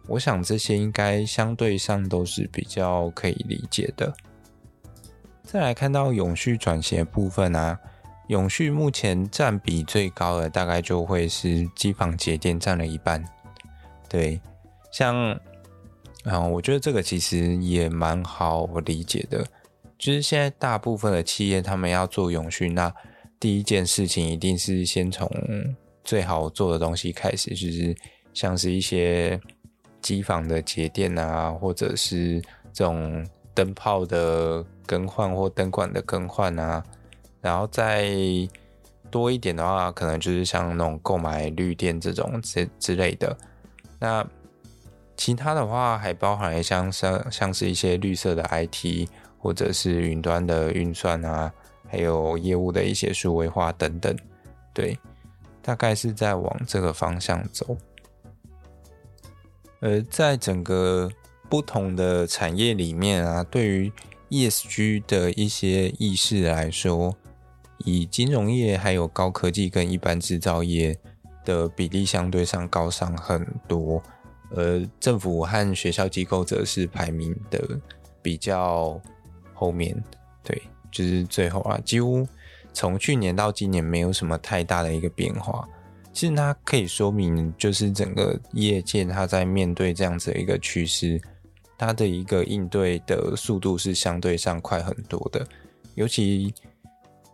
[0.07, 4.13] 我想这些应该相对上都是比较可以理解的。
[5.41, 7.79] 再来看到永续转型的部分啊，
[8.27, 13.23] 永续目前占比最高的大概就会是机房节电占了一半。
[14.07, 14.39] 对，
[14.91, 15.39] 像
[16.23, 19.43] 啊，我觉得这个其实也蛮好理解的，
[19.97, 22.93] 就是现在大部分的企业他们要做永续，那
[23.39, 25.27] 第一件事情一定是先从
[26.03, 27.95] 最好做的东西开始，就是
[28.33, 29.39] 像是一些
[29.99, 32.39] 机房的节电啊，或者是
[32.71, 36.83] 这种灯泡的更换或灯管的更换啊，
[37.41, 38.11] 然后再
[39.09, 43.35] 多一点的话，可能就是像那种购买绿电这种之之类的。
[43.99, 44.25] 那
[45.21, 49.07] 其他的话还包含像像像是一些绿色的 IT，
[49.37, 51.53] 或者是云端的运算啊，
[51.87, 54.17] 还有业务的一些数位化等等，
[54.73, 54.97] 对，
[55.61, 57.77] 大概是在往这个方向走。
[59.79, 61.07] 而在整个
[61.47, 63.93] 不同的产业里面啊，对于
[64.31, 67.15] ESG 的一些意识来说，
[67.85, 70.97] 以金融业还有高科技跟一般制造业
[71.45, 74.01] 的比例相对上高上很多。
[74.53, 77.79] 而政府和学校机构则是排名的
[78.21, 78.99] 比较
[79.53, 79.95] 后面，
[80.43, 82.27] 对，就是最后啊，几乎
[82.73, 85.67] 从去年到今年没有什么太大的一个变化。
[86.11, 91.21] 其实它可以说明，就是整个业界它在面对这样子的一个趋势，
[91.77, 95.47] 它的一个应对的速度是相对上快很多的。
[95.95, 96.53] 尤其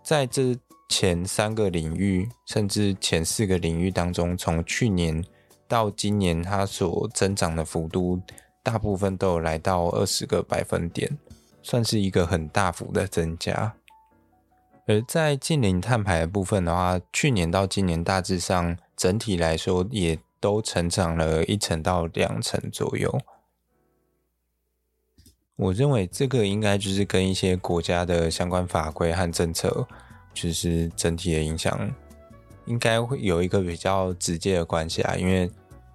[0.03, 0.55] 在这
[0.89, 5.23] 前三个领域，甚至前四个领域当中，从去年。
[5.67, 8.21] 到今年，它所增长的幅度
[8.63, 11.17] 大部分都有来到二十个百分点，
[11.61, 13.73] 算是一个很大幅的增加。
[14.87, 23.19] 而在近零碳排的部分的话，去年到今年大致上整体来说也都成长了一成到两成左右。
[25.57, 29.87] 我认为这个应该就是跟一些国家的相关法规和政策，
[30.33, 31.91] 就是整体的影响。
[32.67, 35.49] 应该会有一个比较直接的关系啊，因为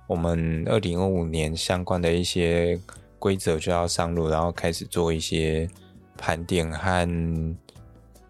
[0.06, 2.78] 我们二零二五年相关的一些
[3.18, 5.68] 规则就要上路，然后开始做一些
[6.18, 7.08] 盘点和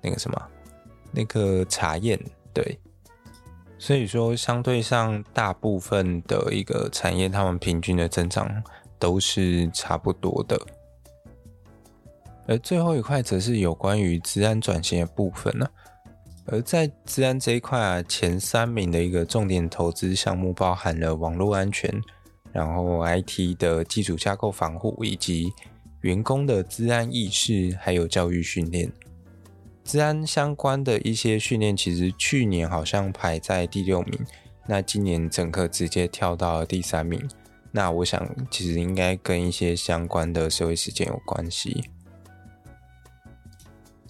[0.01, 0.43] 那个什么
[1.11, 2.19] 那个查验，
[2.53, 2.79] 对。
[3.79, 8.63] 所以说，相对上大部分的一个产业，他们平均的增长
[8.97, 10.57] 都是差不多的。
[12.47, 15.69] 而最后一块则是有关于资安转型的部分呢、
[16.47, 22.03] 而在治安这一块啊，前三名的一个重点投资项目包含了网络安全，
[22.53, 25.53] 然后 IT 的基础架构防护，以及
[26.01, 28.91] 员工的治安意识，还有教育训练。
[29.85, 34.19] 治安相关的一些训练，其实去年好像排在第六名，
[34.67, 37.29] 那今年整个直接跳到了第三名。
[37.71, 41.85] 那我想，其实应该跟一些相关的社会事件有关系。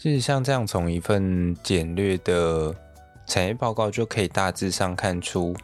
[0.02, 2.74] 其实像这样，从一份简略的
[3.24, 5.54] 产业报告就可以大致上看出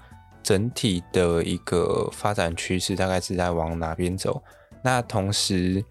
[0.45, 4.41] 整体的一个发展趋势，大概是在往哪边走。
[4.81, 5.85] 那同时，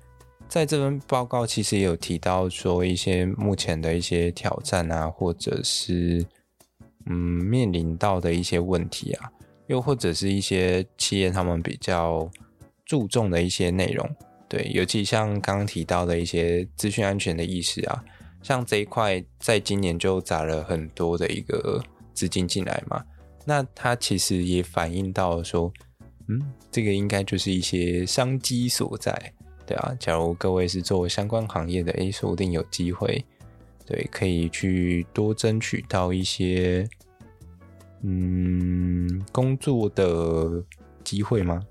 [0.47, 6.25] 在这份报告其实也有提到说一些目前的一些挑战啊，或者是
[7.07, 9.29] 嗯面临到的一些问题啊，
[9.65, 12.31] 又或者是一些企业他们比较
[12.85, 14.09] 注重的一些内容。
[14.47, 18.01] 对，尤其像刚刚提到的一些资讯安全的意识啊。
[18.43, 21.83] 像这一块，在今年就砸了很多的一个
[22.13, 23.03] 资金进来嘛，
[23.45, 25.71] 那它其实也反映到说，
[26.27, 29.33] 嗯，这个应该就是一些商机所在，
[29.65, 29.93] 对啊。
[29.99, 33.25] 假如各位是做相关行业的，诶，说不定有机会，
[33.85, 36.87] 对，可以去多争取到一些，
[38.03, 40.63] 嗯，工作的
[41.03, 41.61] 机会吗？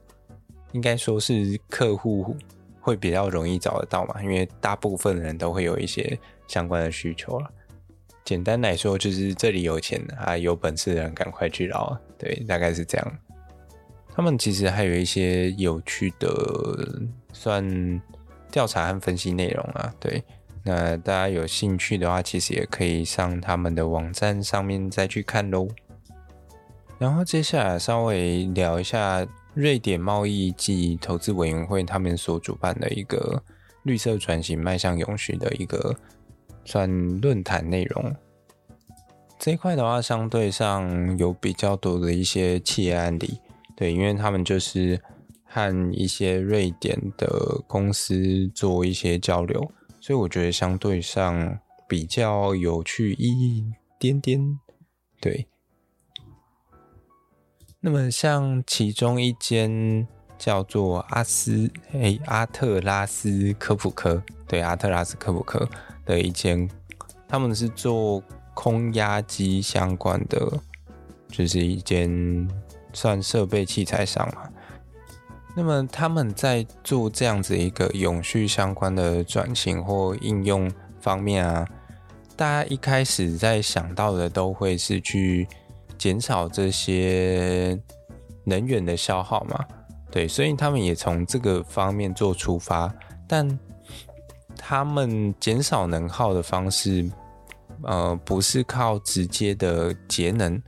[0.72, 2.36] 应该说是客户
[2.80, 6.18] 会比较容易找得到嘛，因为大部分人都会有一些。
[6.46, 7.50] 相关的需求了，
[8.24, 13.18] 简单来说就是这里有钱啊，有本事的人赶快去捞，对，大概是这样。
[14.14, 18.00] 他们其实还有一些有趣的算
[18.50, 20.24] 调查和分析内容啊，对，
[20.62, 25.68] 那大家有兴趣的话，其实也可以上他们的网站上面再去看喽。
[26.98, 33.42] 然后接下来稍微聊一下瑞典贸易暨投资委员会他们所主办的一个
[33.82, 35.94] 绿色转型迈向永续的一个。
[36.66, 38.14] 算论坛内容
[39.38, 43.38] 这一块的话，相对上有比较多的一些企业案例，
[43.76, 45.00] 对，因为他们就是
[45.44, 53.64] 和一些瑞典的公司做一些交流，所以我觉得相对上比较有趣一
[53.98, 54.58] 点点。
[55.20, 55.46] 对，
[57.80, 60.08] 那么像其中一间
[60.38, 65.68] 叫做阿斯诶、阿特拉斯科普科，对，阿特拉斯科普科。
[66.06, 66.66] 的一间，
[67.28, 68.22] 他们是做
[68.54, 70.50] 空压机相关的，
[71.28, 72.48] 就是一间
[72.94, 74.48] 算设备器材商嘛。
[75.54, 81.66] 那么他们在做这样子一个永续相关的转型或应用方面啊，
[82.36, 85.48] 大家一开始在想到的都会是去
[85.96, 87.78] 减少这些
[88.44, 89.64] 能源的消耗嘛，
[90.10, 92.94] 对，所以他们也从这个方面做出发，
[93.26, 93.58] 但
[94.56, 97.10] 他们减少能耗的方式，
[97.82, 100.60] 呃，不是靠直接的节能，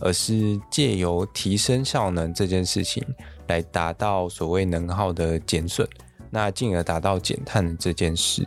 [0.00, 3.02] 而是借由提升效能这件事情
[3.48, 5.88] 来达到所谓能耗的减损，
[6.30, 8.46] 那进而达到减碳的这件事。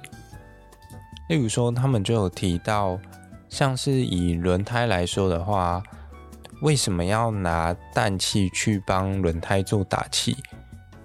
[1.29, 2.99] 例如说，他们就有提到，
[3.49, 5.81] 像是以轮胎来说的话，
[6.61, 10.35] 为什么要拿氮气去帮轮胎做打气？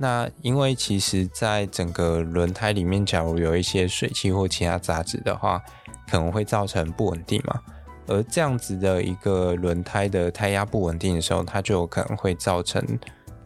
[0.04, 5.58] 那因为其实，在整个轮胎里面，假如有一些水汽或其他杂质的话，
[6.10, 7.58] 可能会造成不稳定嘛。
[8.06, 12.86] 而这样子的一个轮胎的胎压不稳定的时候，它就有可能会造成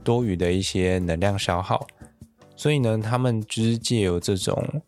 [0.02, 1.86] 多余的一些能量消耗。
[2.56, 4.82] 所以呢，他们就是借由这种。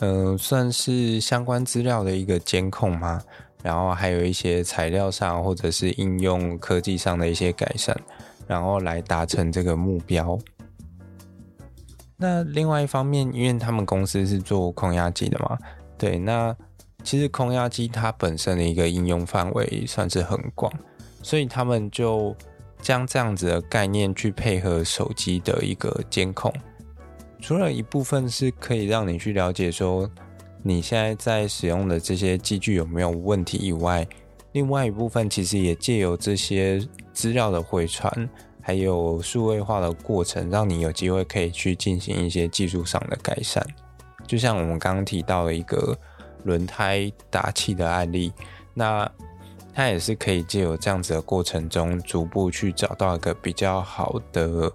[0.00, 3.22] 嗯、算是相关资料的一个监控吗？
[3.62, 7.98] 然后还有一些材料上或者是应用科技上的一些改善，
[8.46, 10.38] 然后来达成这个目标。
[12.16, 15.58] 那另外一方面，因为他们公司是做空压机的嘛，
[15.98, 16.56] 对，那
[17.02, 20.72] 其实空压机它本身的一个应用范围算是很广，
[21.22, 22.34] 所以他们就
[22.80, 26.52] 将这样子的概念去配合手机的一个监控。
[27.38, 30.10] 除了一部分是可以让你去了解说
[30.62, 34.06] 你现在在使用的这些机具有没有问题以外，
[34.52, 38.28] 另外一部分其实也借由这些资料的回传，
[38.66, 43.64] 还有数位化的过程，让你有机会可以去进行一些技术上的改善。
[44.26, 45.96] 就像我们刚刚提到的一个
[46.42, 48.32] 轮胎打气的案例，
[48.74, 49.08] 那
[49.72, 54.72] 它也是可以借由这样子的过程中，逐步去找到一个比较好的。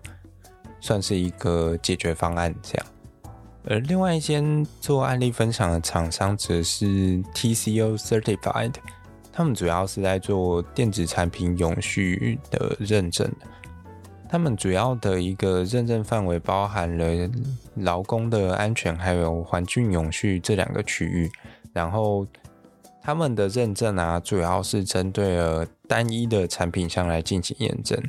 [0.80, 2.86] 算是一个解决方案这样，
[3.66, 8.74] 而另外一间做案例分享的厂商则是 TCO Certified，
[9.32, 13.32] 他们主要是在做电子产品永续的认证。
[14.32, 17.30] 他们主要的一个认证范围包含了
[17.76, 21.30] 劳工的安全还有环境永续这两个区域。
[21.74, 22.26] 然后
[23.02, 28.02] 他们的认证啊，主要是针对了单一的产品项来进行验证。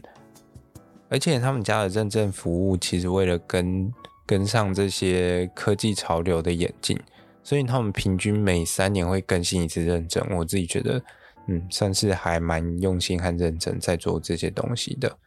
[1.08, 3.92] 而且他们家的认证服务其实为了跟
[4.24, 6.96] 跟上这些科技潮流的演进，
[7.42, 10.24] 所以他们平均每三年会更新一次认证。
[10.30, 11.02] 我自己觉得，
[11.48, 15.18] 嗯，算是还蛮用心和认真在做这些东西的。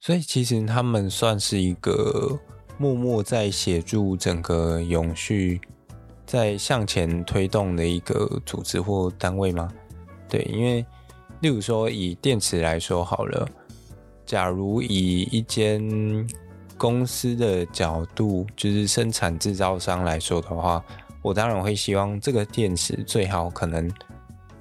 [0.00, 2.38] 所以其实他们算是一个
[2.78, 5.60] 默默在协助整个永续
[6.24, 9.68] 在向前推动的一个组织或单位吗？
[10.28, 10.84] 对，因为
[11.40, 13.48] 例如说以电池来说好了。
[14.24, 15.80] 假如以一间
[16.76, 20.84] 公司的角度，就是生产制造商来说的话，
[21.22, 23.88] 我当然会希望这个电池最好可能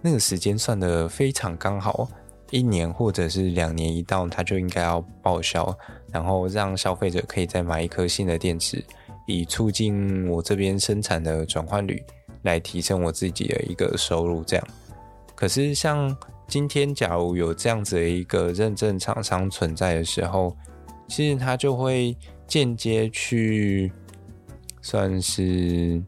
[0.04, 2.08] 那个时间算得非常刚好，
[2.52, 5.78] 一年或者是两年一到，它就应该要报销，
[6.12, 8.84] 然后让消费者可以再买一颗新的电池，
[9.28, 12.04] 以促进我这边生产的转换率，
[12.44, 14.44] 来提升我自己的一个收入。
[14.44, 14.68] 这样，
[15.36, 16.16] 可是像。
[16.48, 20.56] 今天，假如有这样子的一个认证厂商存在的时候，
[21.08, 22.16] 其实他就会
[22.46, 23.92] 间接去
[24.80, 26.00] 算是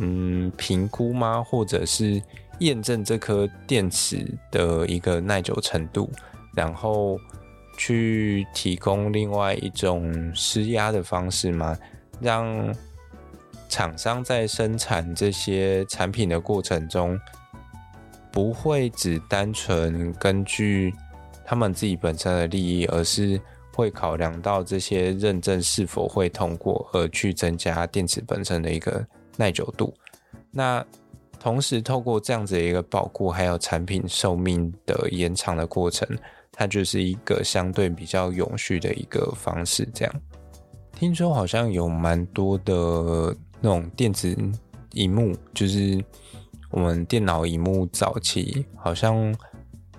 [0.00, 1.40] 嗯评估吗？
[1.40, 2.20] 或者是
[2.60, 6.10] 验证这颗电池的一个耐久程度，
[6.54, 7.18] 然后
[7.76, 11.76] 去提供另外一种施压的方式吗？
[12.20, 12.74] 让
[13.68, 17.18] 厂商在生产这些产品的过程中。
[18.32, 20.94] 不会只单纯根据
[21.44, 23.40] 他们自己本身的利益，而是
[23.74, 29.04] 会考量到这些认证是否会通过，而去增加电池本身的一个
[29.36, 29.92] 耐久度。
[30.52, 30.86] 那
[31.40, 36.06] 同时透过这样子的一个保护，还有产品寿命的延长的过程，
[36.52, 39.88] 它就是一个相对比较永续的一个方式。
[39.92, 40.14] 这样，
[40.92, 44.36] 听说好像有蛮多的那种电子
[44.92, 46.00] 荧幕，就是。
[46.72, 49.34] 我们电脑荧幕早期好像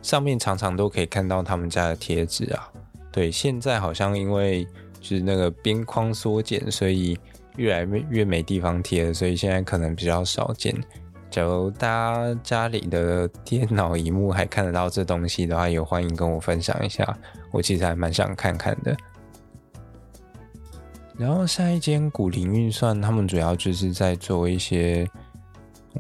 [0.02, 2.72] 上面常常都可以看到他们家的贴纸啊。
[3.12, 4.64] 对，现在好像因为
[5.02, 7.20] 就是那个边框缩减，所以
[7.58, 10.74] 越来越越没地方贴了，所以现在可能比较少见。
[11.32, 17.18] 假如大家家里的电脑荧幕还看得到这东西的话，也欢迎跟我分享一下，
[17.52, 18.96] 我其实还蛮想看看的。
[21.18, 25.10] 然后下一间古灵运算，他们主要就是在做一些。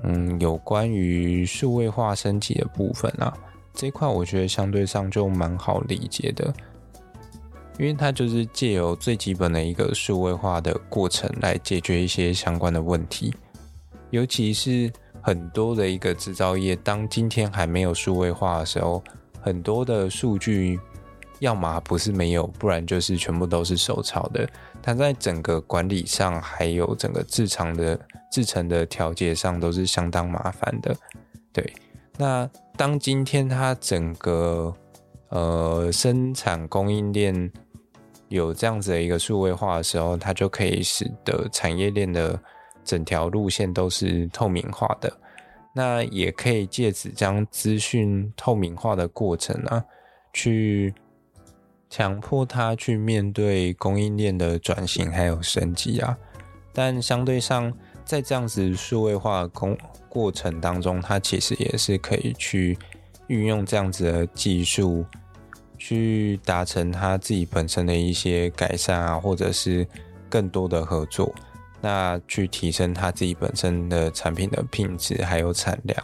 [0.04, 3.38] 嗯，有关于数位化升级的部分啊，
[3.74, 6.54] 这一块我觉得相对上就蛮好理解的，
[7.78, 13.34] 因为它就是借由最基本的一个数位化的过程来解决一些相关的问题，
[14.12, 14.90] 尤其是
[15.22, 19.04] 很多的一个制造业，当今天还没有数位化的时候，
[19.42, 20.80] 很多的数据
[21.40, 24.48] 要么不是没有，不然就是全部都是手抄的。
[24.82, 28.00] 它在整个管理上，还有整个制厂的
[28.32, 30.96] 制程的调节上，都是相当麻烦的。
[31.54, 31.74] 对，
[32.18, 34.74] 那当今天它整个
[35.30, 37.52] 呃生产供应链
[38.30, 42.40] 有这样子的一个数位化的时候，它就可以使得产业链的
[42.84, 45.12] 整条路线都是透明化的。
[45.74, 49.84] 那也可以借此将资讯透明化的过程啊，
[50.34, 50.94] 去
[51.90, 56.18] 强迫他去面对供应链的转型还有升级啊。
[56.74, 57.74] 但相对上，
[58.04, 59.78] 在这样子数位化工
[60.10, 62.78] 过程当中，它其实也是可以去
[63.28, 65.06] 运用这样子的技术。
[65.84, 69.84] 去达成他自己本身的一些改善啊，或者是
[70.30, 71.34] 更多的合作，
[71.82, 76.00] 那去提升他自己本身的产品的品质还有产量。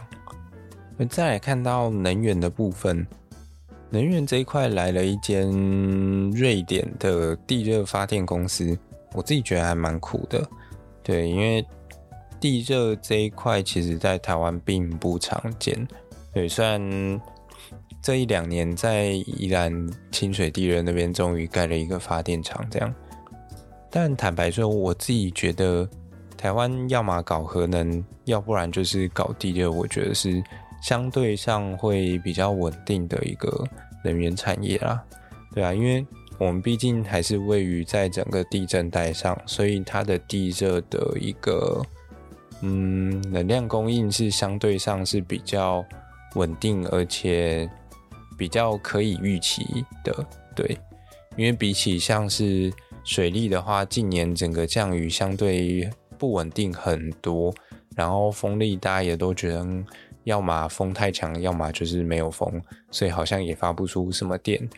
[1.08, 3.06] 再来看到能源的部分，
[3.90, 5.50] 能源这一块来了一间
[6.32, 8.76] 瑞典的地热发电公司，
[9.12, 10.46] 我自己觉得还蛮酷的。
[11.02, 11.64] 对，因为
[12.40, 15.88] 地热这一块其实在台湾并不常见。
[16.34, 17.20] 对，虽然。
[18.00, 19.72] 这一两年，在宜兰
[20.12, 22.94] 清水地热那边终于盖了一个发电厂，这样。
[23.90, 25.88] 但坦白说，我自己觉得
[26.36, 30.42] 台湾要么搞核能，要不然就是搞地热，我觉得是
[30.82, 33.64] 相对上会比较稳定的一个
[34.04, 35.02] 能源产业啦。
[35.54, 36.06] 对啊，因为
[36.38, 41.82] 我们毕竟还是位于在整个地震带上，所以它的地热的一个
[42.62, 45.84] 嗯能量供应是相对上是比较
[46.34, 47.68] 稳定，而且。
[48.38, 50.24] 比较可以预期的，
[50.54, 50.78] 对，
[51.36, 52.72] 因为比起像是
[53.08, 55.88] 水利的话，近年整个降雨相对
[56.18, 57.50] 不稳定很多，
[57.96, 59.66] 然后风力大家也都觉得，
[60.24, 64.68] 要么风太强，要么就是没有风，所以好像也发不出什么电。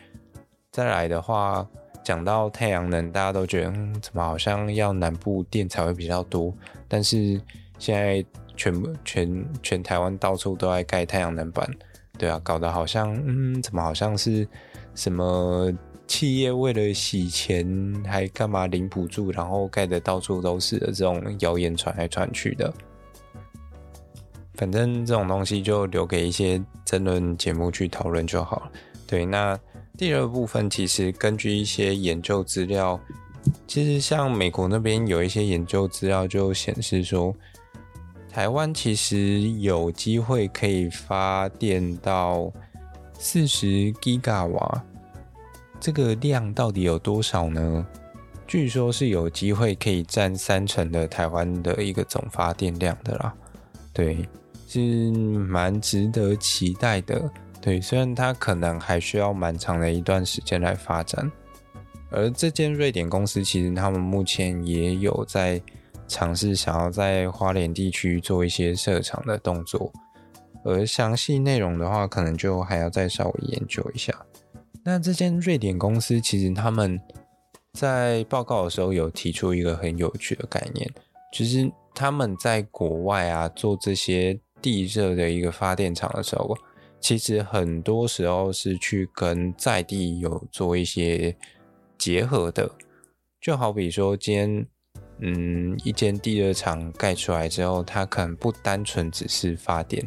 [0.71, 1.67] 再来的话，
[2.05, 6.53] 讲到太阳能，大家都觉得，嗯，怎么好像要南部电才会比较多？
[6.87, 7.39] 但是
[7.77, 8.23] 现在
[8.55, 8.73] 全
[9.03, 11.69] 全全台湾到处都在盖太阳能板。
[12.17, 14.47] 对啊，搞得好像，嗯，怎么好像是
[14.95, 15.69] 什么
[16.11, 22.73] 企业为了洗钱还干嘛领补助，然后盖的到处都是的这种谣言传来传去的。
[24.55, 28.71] 反正这种东西就留给一些争论节目去讨论就好了。
[29.07, 29.57] 对，那
[29.97, 32.99] 第二部分其实根据一些研究资料，
[33.65, 37.33] 其实像美国那边有一些研究资料就显示说。
[38.33, 42.49] 台湾其实有机会可以发电到
[43.19, 44.85] 四十吉瓦，
[45.81, 47.85] 这个量到底有多少呢？
[48.47, 53.33] 据说是有机会可以占三成的台湾的一个总发电量的啦。
[53.91, 54.25] 对，
[54.67, 54.79] 是
[55.11, 57.29] 蛮值得期待的。
[57.59, 61.29] 对，虽然它可能还需要蛮长的一段时间来发展，
[62.11, 65.61] 而这间瑞典公司其实他们目前也有在。
[66.07, 69.89] 尝试想要在花莲地区做一些设厂的动作，
[70.65, 74.13] 而详细内容的话，可能就还要再稍微研究一下。
[74.83, 76.99] 那这间瑞典公司其实他们
[77.73, 80.89] 在报告的时候有提出一个很有趣的概念，
[81.31, 86.57] 就是他们在国外啊做这些地热的一个发电厂的时候，
[86.99, 91.35] 其实很多时候是去跟在地有做一些
[91.97, 92.69] 结合的，
[93.39, 94.67] 就好比说今天。
[95.23, 100.03] 嗯，一间地热厂盖出来之后，它可能不单纯只是发电，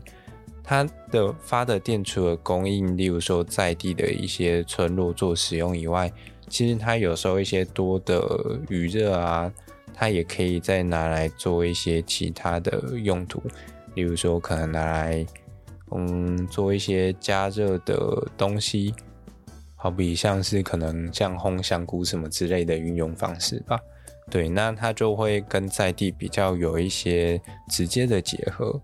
[0.67, 6.11] 它的发的电除了供应，例如说在地的一些村落做使用以外，
[6.49, 9.53] 其实它有时候一些多的余热啊，
[9.93, 13.43] 它也可以再拿来做一些其他的用途，
[13.95, 15.27] 例如说可能拿来
[15.91, 18.95] 嗯做一些加热的东西，
[19.77, 23.79] 好比像是可能像烘香菇什么之类的运用方式吧。
[24.31, 27.39] 对，那它就会跟在地比较有一些
[27.69, 28.81] 直接的结合。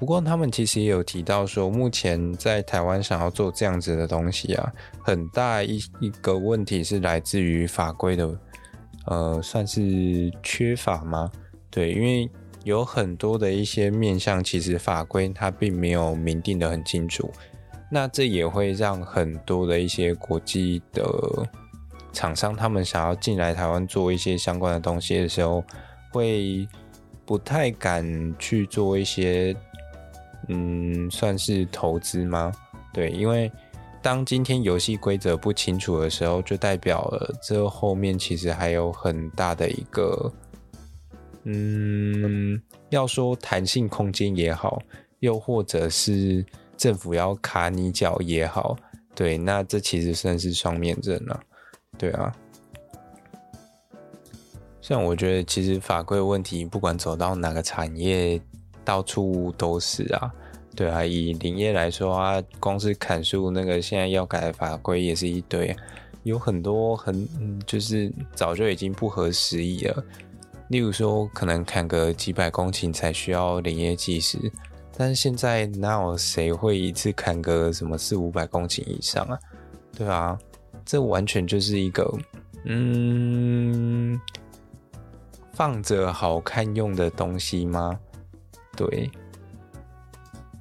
[0.00, 4.72] 不过他们其实也有提到说，目前在台湾想要做这样子的东西啊，
[5.04, 8.40] 很大一一个问题是来自于法规的，
[9.04, 11.30] 呃，算是缺乏吗？
[11.70, 12.30] 对，因为
[12.64, 17.30] 有很多的一些面向，其实法规它并没有明定得很清楚。
[17.90, 21.04] 那这也会让很多的一些国际的。
[22.12, 25.62] 厂商他们想要进来台湾做一些相关的东西的时候，
[26.10, 26.66] 会
[27.24, 29.54] 不太敢去做一些，
[30.48, 32.52] 嗯，算是投资吗？
[32.92, 33.50] 对，因为
[34.02, 40.32] 当今天游戏规则不清楚的时候，就代表了这后面其实还有很大的一个，
[41.44, 44.80] 嗯，要说弹性空间也好，
[45.20, 46.44] 又或者是
[46.76, 48.76] 政府要卡你脚也好，
[49.14, 51.40] 对，那这其实算是双面刃了，
[51.96, 52.34] 对啊。
[54.80, 58.40] 像我觉得，其实法规问题，不管走到哪个产业，
[58.90, 60.28] 到处都是啊。
[60.74, 65.76] 对啊，以林业来说啊，光是砍树那个，现在要改的法规也是一堆，
[66.24, 67.24] 有很多很
[67.64, 70.04] 就是早就已经不合时宜了。
[70.66, 74.38] 例如说，可能砍个几百公顷才需要林业技师，
[74.96, 79.38] 但是现在哪有谁会一次砍个什么四五百公顷以上啊？
[79.96, 80.36] 对啊，
[80.84, 82.12] 这完全就是一个
[82.64, 84.20] 嗯，
[85.52, 87.96] 放着好看用的东西吗？
[88.88, 89.10] 对。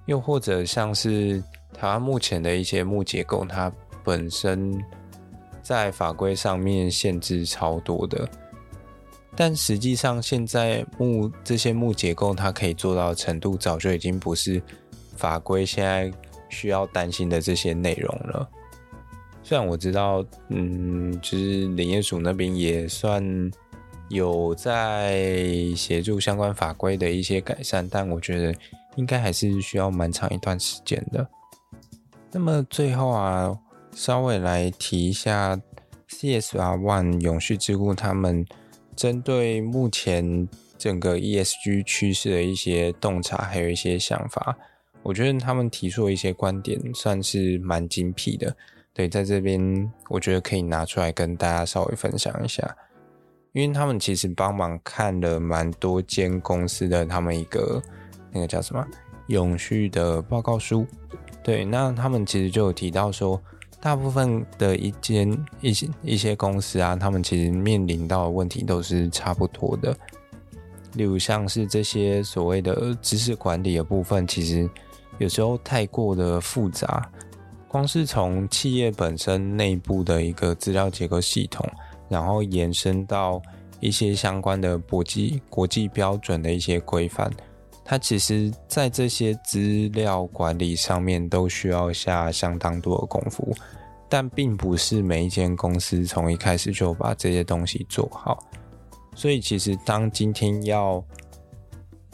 [0.05, 1.41] 又或者像是
[1.71, 3.71] 台湾目前的一些木结构，它
[4.03, 4.83] 本身
[5.61, 8.27] 在法规上面限制超多的，
[9.35, 14.59] 但实际上现在木这些木结构它可以做到的程度，早就已经不是
[15.15, 16.11] 法规现在
[16.49, 18.49] 需要担心的这些内容了。
[19.43, 23.23] 虽然我知道，嗯，就是林业署那边也算
[24.09, 25.23] 有在
[25.75, 28.53] 协助相关法规的一些改善，但我觉得。
[28.95, 31.25] 应该还是需要蛮长一段时间的。
[32.33, 33.57] 那么最后啊，
[33.93, 35.57] 稍微来提一下
[36.09, 38.45] CSR One 永续之故，他们
[38.97, 44.57] 针对目前整个 ESG 趋势的一些洞察，还有一些想法。
[45.01, 48.53] 我觉得他们提出的一些观点算是蛮精辟的。
[48.93, 52.75] 对，在这边我觉得可以拿出来跟大家稍微分享一下，
[53.53, 57.81] 因为他们其实帮忙看了蛮多间公司的他们一个。
[58.31, 58.85] 那个叫什么
[59.25, 60.85] 永续的报告书？
[61.41, 63.41] 对，那他们其实就有提到说，
[63.81, 69.97] 大部分的一间一些一些公司啊，他们其实面临到的问题都是差不多的。
[70.93, 74.69] 例如像是这些所谓的知识管理的部分，其实
[75.17, 77.09] 有时候太过的复杂，
[77.67, 81.67] 光是从企业本身内部的一个资料结构系统，
[82.09, 83.41] 然后延伸到
[83.79, 87.31] 一些相关的国际国际标准的一些规范。
[87.85, 93.51] 它其实，在这些资料管理上面都需要下相当多的功夫，
[94.07, 98.43] 但并不是每一间公司从一开始就把这些东西做好。
[99.15, 101.03] 所以，其实当今天要，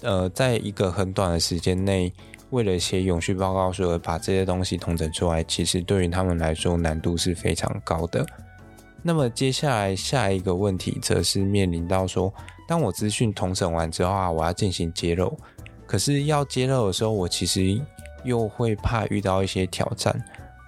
[0.02, 2.12] 呃，在一个很短的时间内，
[2.52, 8.26] 为了写永续报告书而把这些东西统整出来，其实对于他们来说难度是非常高的。
[9.08, 12.34] 那么，接下来下一个问题，则是面临到说，
[12.68, 15.38] 当我资讯统审完之后啊，我要进行揭露。
[15.86, 17.80] 可是要揭露的时候，我其实
[18.24, 20.20] 又会怕遇到一些挑战，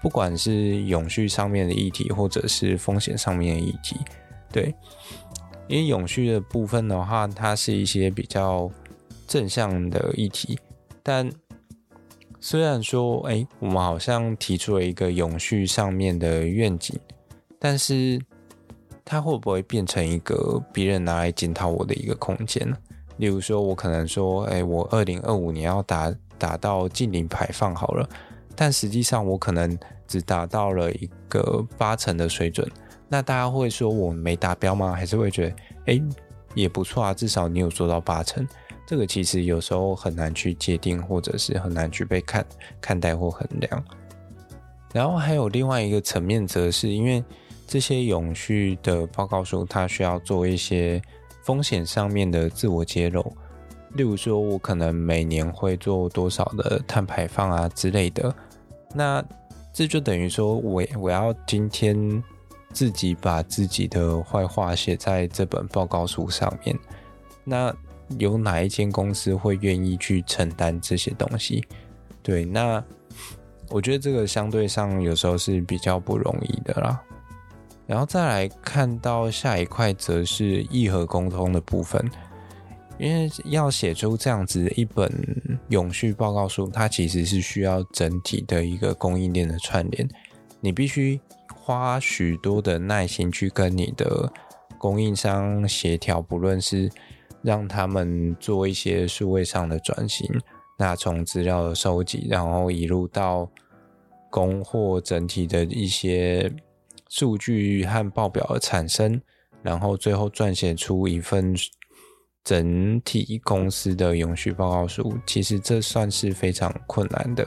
[0.04, 3.96] 不管是永续上面的议题，或者是风险上面的议题，
[4.52, 4.72] 对，
[5.68, 8.70] 因为永续的部分的话，它是一些比较
[9.28, 10.60] 正向的议题，
[11.02, 11.28] 但
[12.40, 16.96] 虽然说，哎、我们好像提出了一个永续上面的愿景，
[17.60, 18.22] 但是
[19.04, 22.78] 它会不会变成一个别人拿来检讨我的一个空间呢？
[23.18, 28.08] 例如说，我可能说，哎，我二零二五年要达达到净零排放好了，
[28.56, 29.78] 但实际上我可能
[30.08, 32.70] 只达到了一个八成的水准。
[33.10, 34.94] 那大家会说我没达标吗？
[34.94, 35.56] 还是会觉得，
[35.86, 36.02] 哎，
[36.54, 38.48] 也不错啊，至少你有做到八成。
[38.86, 42.46] 这个其实有时候很难去界定，或者是很难去被看
[42.80, 43.84] 看待或衡量。
[44.94, 47.24] 然后还有另外一个层面，则是因为
[47.68, 51.00] 这些永续的报告书，它需要做一些。
[51.44, 53.24] 风险上面的自我揭露，
[53.94, 58.36] 例如说，我可能每年会做多少的碳排放啊之类的，
[58.94, 59.24] 那
[59.72, 62.22] 这就等于说我我要今天
[62.74, 66.78] 自己把自己的坏话写在这本报告书上面，
[67.46, 67.74] 那
[68.18, 71.66] 有哪一间公司会愿意去承担这些东西？
[72.22, 72.84] 对，那
[73.70, 77.02] 我觉得这个相对上有时候是比较不容易的啦。
[77.88, 82.12] 然后再来看到下一块，则是议和沟通的部分。
[83.00, 85.10] 因为要写出这样子一本
[85.70, 90.10] 永续报告书，它其实是需要整体的一个供应链的串联。
[90.60, 91.20] 你必须
[91.56, 94.30] 花许多的耐心去跟你的
[94.78, 96.90] 供应商协调，不论是
[97.44, 100.28] 让他们做一些数位上的转型，
[100.78, 103.48] 那从资料的收集，然后一路到
[104.30, 106.52] 供货整体的一些。
[107.10, 109.22] 数据和报表的产生，
[109.62, 111.56] 然后最后撰写出一份
[112.44, 117.46] 整体公司的永续报告书，其实这算是非常困难的。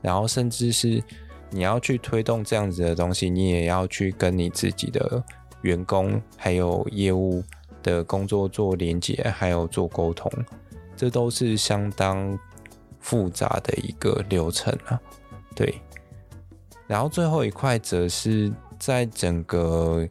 [0.00, 1.02] 然后甚至是
[1.50, 5.22] 你要去推动这样子的东西，你也要去跟你自己的
[5.62, 7.42] 员工还有业务
[7.82, 10.30] 的工作做连接，还有做沟通，
[10.96, 12.38] 这都是相当
[13.00, 15.00] 复杂的一个流程啊。
[15.54, 15.80] 对，
[16.86, 20.06] 然后最后一块则是在整个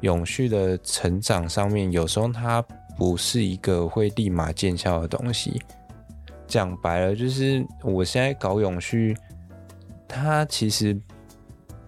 [0.00, 2.62] 永续的成长上面，有时候它
[2.96, 5.62] 不是一个会立马见效的东西。
[6.46, 9.16] 讲白了，就是我现在搞永续，
[10.06, 10.98] 它其实。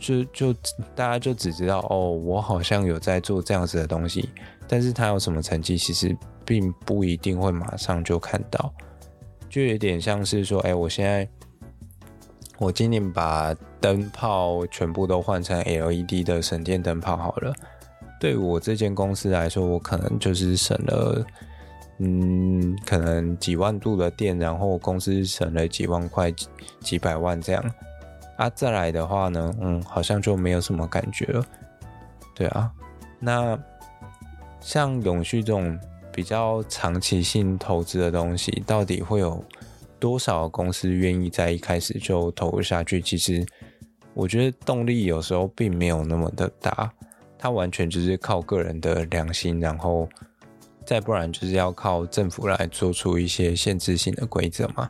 [0.01, 0.53] 就就
[0.95, 4.31] 大家就只知道哦，我好像有在做这样子的东西，
[4.68, 8.72] 但是它有什么成绩，其实并不一定会马上就看到，
[9.51, 11.29] 就有点像是说，哎，我现在
[12.59, 17.55] 我今年把灯泡全部都换成 LED 的省电灯泡好了，
[18.21, 21.25] 对我这间公司来说，我可能就是省了，
[21.99, 26.35] 嗯，可能几万度的电，然后公司省了几万块、
[26.81, 27.65] 几百万这样。
[28.37, 31.45] 啊，再来的话呢，嗯，好像就没有什么感觉了。
[32.35, 32.71] 对啊，
[33.21, 33.59] 那
[34.61, 35.79] 像永续这种
[36.13, 39.45] 比较长期性投资的东西，到底会有
[39.99, 43.01] 多少公司愿意在一开始就投入下去？
[43.01, 43.45] 其实
[44.15, 46.93] 我觉得动力有时候并没有那么的大，
[47.39, 50.09] 它完全就是靠个人的良心，然后
[50.85, 54.89] 再不然就是要靠政府来做出一些限制性的规则嘛。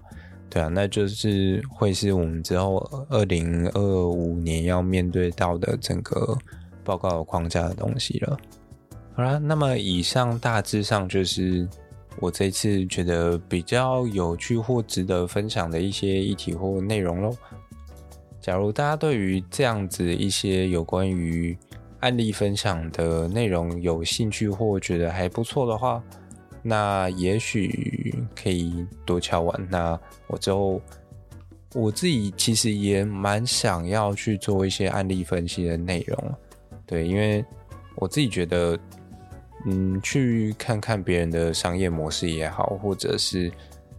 [0.51, 2.79] 对啊，那就是会是我们之后
[3.11, 6.39] 二零二五年要面对到的整个
[6.83, 8.39] 报告框架的东西了。
[9.13, 11.69] 好啦，那么以上大致上就是
[12.21, 17.37] 我这次觉得比较有趣或值得分享的一些议题或内容喽。
[18.41, 21.57] 假如大家对于这样子一些有关于
[22.01, 26.03] 案例分享的内容有兴趣或觉得还不错的话，
[26.63, 29.69] 那也许可以多敲完。
[29.71, 29.99] 那
[30.29, 30.81] 我之后
[31.75, 36.35] 我自己其实也蛮想要去做一些案例分析的内容，
[36.87, 37.45] 对，因为
[37.97, 38.79] 我自己觉得，
[39.67, 43.51] 嗯，去看看别人的商业模式也好，或者是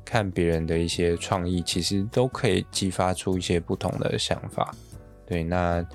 [0.05, 4.73] 看别人的一些创意，其实都可以激发出一些不同的想法。
[5.25, 5.85] 对，那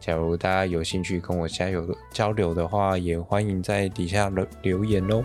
[0.00, 5.22] 假如大家有兴趣跟我交流交流的话，也欢迎在底下留留言喽。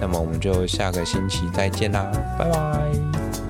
[0.00, 3.49] 那么我们就下个星期再见啦，拜拜。